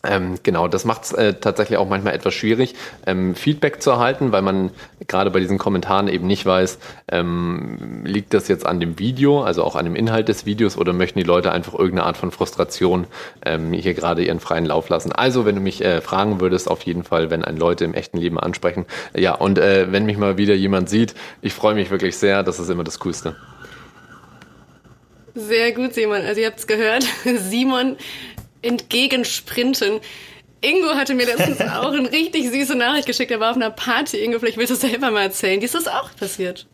ähm, 0.04 0.36
genau, 0.44 0.68
das 0.68 0.84
macht 0.84 1.04
es 1.04 1.12
äh, 1.12 1.34
tatsächlich 1.34 1.76
auch 1.76 1.88
manchmal 1.88 2.14
etwas 2.14 2.32
schwierig, 2.32 2.76
ähm, 3.04 3.34
Feedback 3.34 3.82
zu 3.82 3.90
erhalten, 3.90 4.30
weil 4.30 4.42
man 4.42 4.70
gerade 5.08 5.30
bei 5.32 5.40
diesen 5.40 5.58
Kommentaren 5.58 6.06
eben 6.06 6.26
nicht 6.26 6.46
weiß, 6.46 6.78
ähm, 7.10 8.04
liegt 8.04 8.32
das 8.32 8.46
jetzt 8.46 8.64
an 8.64 8.78
dem 8.78 9.00
Video, 9.00 9.42
also 9.42 9.64
auch 9.64 9.74
an 9.74 9.84
dem 9.84 9.96
Inhalt 9.96 10.28
des 10.28 10.46
Videos 10.46 10.76
oder 10.76 10.92
möchten 10.92 11.18
die 11.18 11.24
Leute 11.24 11.50
einfach 11.50 11.74
irgendeine 11.74 12.04
Art 12.04 12.16
von 12.16 12.30
Frustration 12.30 13.08
ähm, 13.44 13.72
hier 13.72 13.94
gerade 13.94 14.22
ihren 14.22 14.38
freien 14.38 14.66
Lauf 14.66 14.88
lassen. 14.88 15.10
Also, 15.10 15.44
wenn 15.46 15.56
du 15.56 15.60
mich 15.60 15.84
äh, 15.84 16.00
fragen 16.00 16.40
würdest, 16.40 16.70
auf 16.70 16.82
jeden 16.82 17.02
Fall, 17.02 17.30
wenn 17.30 17.44
ein 17.44 17.56
Leute 17.56 17.84
im 17.84 17.94
echten 17.94 18.18
Leben 18.18 18.38
ansprechen. 18.38 18.86
Ja, 19.16 19.34
und 19.34 19.58
äh, 19.58 19.90
wenn 19.90 20.06
mich 20.06 20.16
mal 20.16 20.38
wieder 20.38 20.54
jemand 20.54 20.88
sieht, 20.88 21.14
ich 21.42 21.52
freue 21.52 21.74
mich 21.74 21.90
wirklich 21.90 22.16
sehr, 22.16 22.44
das 22.44 22.60
ist 22.60 22.70
immer 22.70 22.84
das 22.84 23.00
Coolste. 23.00 23.34
Sehr 25.34 25.72
gut, 25.72 25.94
Simon. 25.94 26.22
Also 26.22 26.40
ihr 26.40 26.46
habt 26.46 26.58
es 26.58 26.66
gehört. 26.66 27.04
Simon 27.24 27.96
entgegensprinten. 28.62 30.00
Ingo 30.60 30.88
hatte 30.94 31.14
mir 31.14 31.26
letztens 31.26 31.60
auch 31.76 31.92
eine 31.92 32.10
richtig 32.10 32.50
süße 32.50 32.74
Nachricht 32.74 33.06
geschickt. 33.06 33.30
Er 33.30 33.40
war 33.40 33.50
auf 33.50 33.56
einer 33.56 33.70
Party. 33.70 34.18
Ingo, 34.18 34.38
vielleicht 34.38 34.56
willst 34.56 34.70
du 34.70 34.74
es 34.74 34.80
selber 34.80 35.10
mal 35.10 35.22
erzählen. 35.22 35.60
Wie 35.60 35.64
ist 35.64 35.74
das 35.74 35.86
auch 35.86 36.14
passiert? 36.16 36.66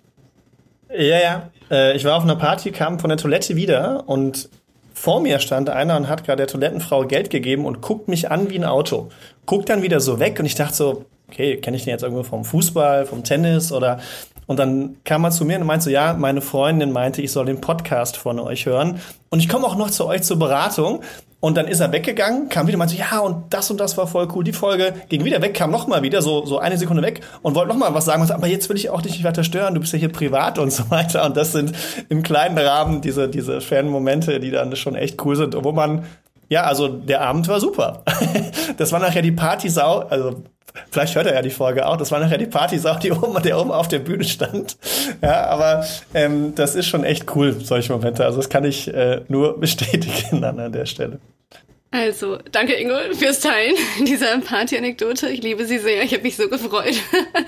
Ja, 0.90 1.20
ja. 1.20 1.50
Äh, 1.70 1.96
ich 1.96 2.04
war 2.04 2.16
auf 2.16 2.22
einer 2.22 2.36
Party, 2.36 2.70
kam 2.70 2.98
von 2.98 3.08
der 3.08 3.18
Toilette 3.18 3.56
wieder 3.56 4.04
und 4.06 4.48
vor 4.94 5.20
mir 5.20 5.40
stand 5.40 5.68
einer 5.68 5.96
und 5.96 6.08
hat 6.08 6.24
gerade 6.24 6.38
der 6.38 6.46
Toilettenfrau 6.46 7.04
Geld 7.04 7.28
gegeben 7.28 7.66
und 7.66 7.82
guckt 7.82 8.08
mich 8.08 8.30
an 8.30 8.48
wie 8.50 8.56
ein 8.56 8.64
Auto. 8.64 9.10
Guckt 9.44 9.68
dann 9.68 9.82
wieder 9.82 10.00
so 10.00 10.20
weg 10.20 10.38
und 10.38 10.46
ich 10.46 10.54
dachte 10.54 10.74
so, 10.74 11.04
okay, 11.28 11.56
kenne 11.56 11.76
ich 11.76 11.84
den 11.84 11.90
jetzt 11.90 12.02
irgendwo 12.02 12.22
vom 12.22 12.44
Fußball, 12.44 13.04
vom 13.06 13.24
Tennis 13.24 13.72
oder 13.72 14.00
und 14.46 14.58
dann 14.58 14.96
kam 15.04 15.24
er 15.24 15.30
zu 15.30 15.44
mir 15.44 15.58
und 15.58 15.66
meinte 15.66 15.84
so, 15.84 15.90
ja, 15.90 16.14
meine 16.14 16.40
Freundin 16.40 16.92
meinte, 16.92 17.22
ich 17.22 17.32
soll 17.32 17.46
den 17.46 17.60
Podcast 17.60 18.16
von 18.16 18.38
euch 18.38 18.66
hören. 18.66 19.00
Und 19.30 19.40
ich 19.40 19.48
komme 19.48 19.66
auch 19.66 19.76
noch 19.76 19.90
zu 19.90 20.06
euch 20.06 20.22
zur 20.22 20.38
Beratung. 20.38 21.02
Und 21.40 21.58
dann 21.58 21.68
ist 21.68 21.80
er 21.80 21.92
weggegangen, 21.92 22.48
kam 22.48 22.66
wieder 22.66 22.76
und 22.76 22.78
meinte, 22.78 22.96
ja, 22.96 23.18
und 23.18 23.52
das 23.52 23.70
und 23.70 23.78
das 23.78 23.98
war 23.98 24.06
voll 24.06 24.28
cool, 24.34 24.44
die 24.44 24.54
Folge. 24.54 24.94
Ging 25.10 25.24
wieder 25.24 25.42
weg, 25.42 25.52
kam 25.52 25.70
noch 25.70 25.86
mal 25.86 26.02
wieder, 26.02 26.22
so, 26.22 26.46
so 26.46 26.58
eine 26.58 26.78
Sekunde 26.78 27.02
weg 27.02 27.20
und 27.42 27.54
wollte 27.54 27.68
noch 27.68 27.76
mal 27.76 27.92
was 27.92 28.06
sagen. 28.06 28.22
Und 28.22 28.28
so, 28.28 28.34
aber 28.34 28.46
jetzt 28.46 28.70
will 28.70 28.76
ich 28.76 28.88
auch 28.88 29.02
dich 29.02 29.12
nicht 29.12 29.24
weiter 29.24 29.44
stören, 29.44 29.74
du 29.74 29.80
bist 29.80 29.92
ja 29.92 29.98
hier 29.98 30.10
privat 30.10 30.58
und 30.58 30.72
so 30.72 30.90
weiter. 30.90 31.24
Und 31.26 31.36
das 31.36 31.52
sind 31.52 31.72
im 32.08 32.22
kleinen 32.22 32.56
Rahmen 32.56 33.02
diese, 33.02 33.28
diese 33.28 33.60
Fan-Momente, 33.60 34.40
die 34.40 34.50
dann 34.50 34.74
schon 34.76 34.94
echt 34.94 35.22
cool 35.24 35.36
sind, 35.36 35.54
wo 35.62 35.72
man 35.72 36.04
ja, 36.48 36.62
also 36.64 36.88
der 36.88 37.22
Abend 37.22 37.48
war 37.48 37.60
super. 37.60 38.02
Das 38.76 38.90
war 38.90 38.98
nachher 38.98 39.22
die 39.22 39.30
Partysau, 39.30 40.00
also 40.00 40.42
Vielleicht 40.90 41.14
hört 41.14 41.26
er 41.26 41.34
ja 41.34 41.42
die 41.42 41.50
Folge 41.50 41.86
auch. 41.86 41.96
Das 41.96 42.10
war 42.10 42.20
nachher 42.20 42.38
die 42.38 42.46
Partysau, 42.46 42.96
die 42.98 43.12
oben, 43.12 43.40
der 43.42 43.58
oben 43.58 43.70
auf 43.70 43.88
der 43.88 44.00
Bühne 44.00 44.24
stand. 44.24 44.76
Ja, 45.22 45.46
aber 45.46 45.84
ähm, 46.14 46.54
das 46.54 46.74
ist 46.74 46.86
schon 46.86 47.04
echt 47.04 47.34
cool, 47.36 47.52
solche 47.60 47.92
Momente. 47.92 48.24
Also 48.24 48.38
das 48.38 48.48
kann 48.48 48.64
ich 48.64 48.92
äh, 48.92 49.22
nur 49.28 49.58
bestätigen 49.58 50.42
an 50.44 50.72
der 50.72 50.86
Stelle. 50.86 51.20
Also, 51.94 52.38
danke 52.50 52.74
Ingo 52.74 52.96
fürs 53.12 53.38
Teilen 53.38 53.76
dieser 54.04 54.36
Party-Anekdote. 54.40 55.28
Ich 55.28 55.44
liebe 55.44 55.64
sie 55.64 55.78
sehr. 55.78 56.02
Ich 56.02 56.12
habe 56.12 56.24
mich 56.24 56.34
so 56.34 56.48
gefreut. 56.48 56.96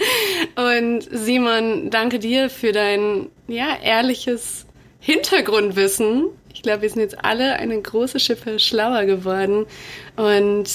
Und 0.55 1.03
Simon, 1.11 1.91
danke 1.91 2.21
dir 2.21 2.49
für 2.49 2.71
dein 2.71 3.27
ja, 3.49 3.77
ehrliches 3.83 4.67
Hintergrundwissen. 5.01 6.27
Ich 6.55 6.63
glaube, 6.63 6.83
wir 6.83 6.91
sind 6.91 7.01
jetzt 7.01 7.25
alle 7.25 7.55
eine 7.55 7.83
große 7.83 8.21
Schippe 8.21 8.61
schlauer 8.61 9.05
geworden. 9.05 9.67
Und 10.15 10.71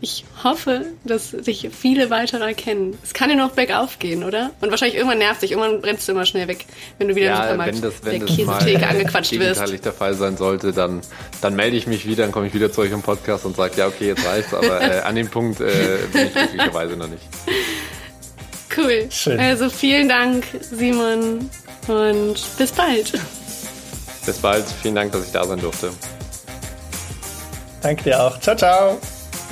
ich 0.00 0.24
hoffe, 0.44 0.86
dass 1.04 1.30
sich 1.30 1.70
viele 1.76 2.08
weitere 2.08 2.44
erkennen. 2.44 2.96
Es 3.02 3.14
kann 3.14 3.30
ja 3.30 3.36
noch 3.36 3.50
bergauf 3.50 3.98
gehen, 3.98 4.22
oder? 4.22 4.52
Und 4.60 4.70
wahrscheinlich 4.70 4.96
irgendwann 4.96 5.18
nervt 5.18 5.42
dich, 5.42 5.50
irgendwann 5.50 5.80
brennst 5.80 6.06
du 6.06 6.12
immer 6.12 6.24
schnell 6.24 6.46
weg, 6.46 6.66
wenn 6.98 7.08
du 7.08 7.16
wieder 7.16 7.26
ja, 7.26 7.50
im 7.50 7.58
wenn 7.58 7.80
das, 7.80 7.94
wenn 8.02 8.20
der 8.20 8.28
Käsetheke 8.28 8.86
angequatscht 8.86 9.32
wirst. 9.38 9.60
Wenn 9.60 9.72
das 9.72 9.80
der 9.80 9.92
Fall 9.92 10.14
sein 10.14 10.36
sollte, 10.36 10.72
dann, 10.72 11.00
dann 11.40 11.56
melde 11.56 11.76
ich 11.76 11.88
mich 11.88 12.06
wieder, 12.06 12.22
dann 12.22 12.32
komme 12.32 12.46
ich 12.46 12.54
wieder 12.54 12.70
zu 12.70 12.82
euch 12.82 12.92
im 12.92 13.02
Podcast 13.02 13.44
und 13.44 13.56
sage, 13.56 13.74
ja, 13.76 13.88
okay, 13.88 14.06
jetzt 14.06 14.24
reicht's, 14.24 14.54
aber 14.54 14.80
äh, 14.80 15.00
an 15.00 15.16
dem 15.16 15.28
Punkt 15.28 15.60
äh, 15.60 15.98
bin 16.12 16.26
ich 16.28 16.32
glücklicherweise 16.32 16.96
noch 16.96 17.08
nicht. 17.08 17.22
Cool. 18.76 19.08
Schön. 19.10 19.40
Also 19.40 19.68
vielen 19.68 20.08
Dank, 20.08 20.44
Simon, 20.60 21.50
und 21.88 22.36
bis 22.56 22.70
bald. 22.70 23.12
Bis 24.24 24.38
bald. 24.38 24.64
Vielen 24.82 24.94
Dank, 24.94 25.10
dass 25.10 25.26
ich 25.26 25.32
da 25.32 25.44
sein 25.44 25.58
durfte. 25.58 25.90
Danke 27.82 28.04
dir 28.04 28.22
auch. 28.22 28.38
Ciao, 28.38 28.54
ciao. 28.54 29.17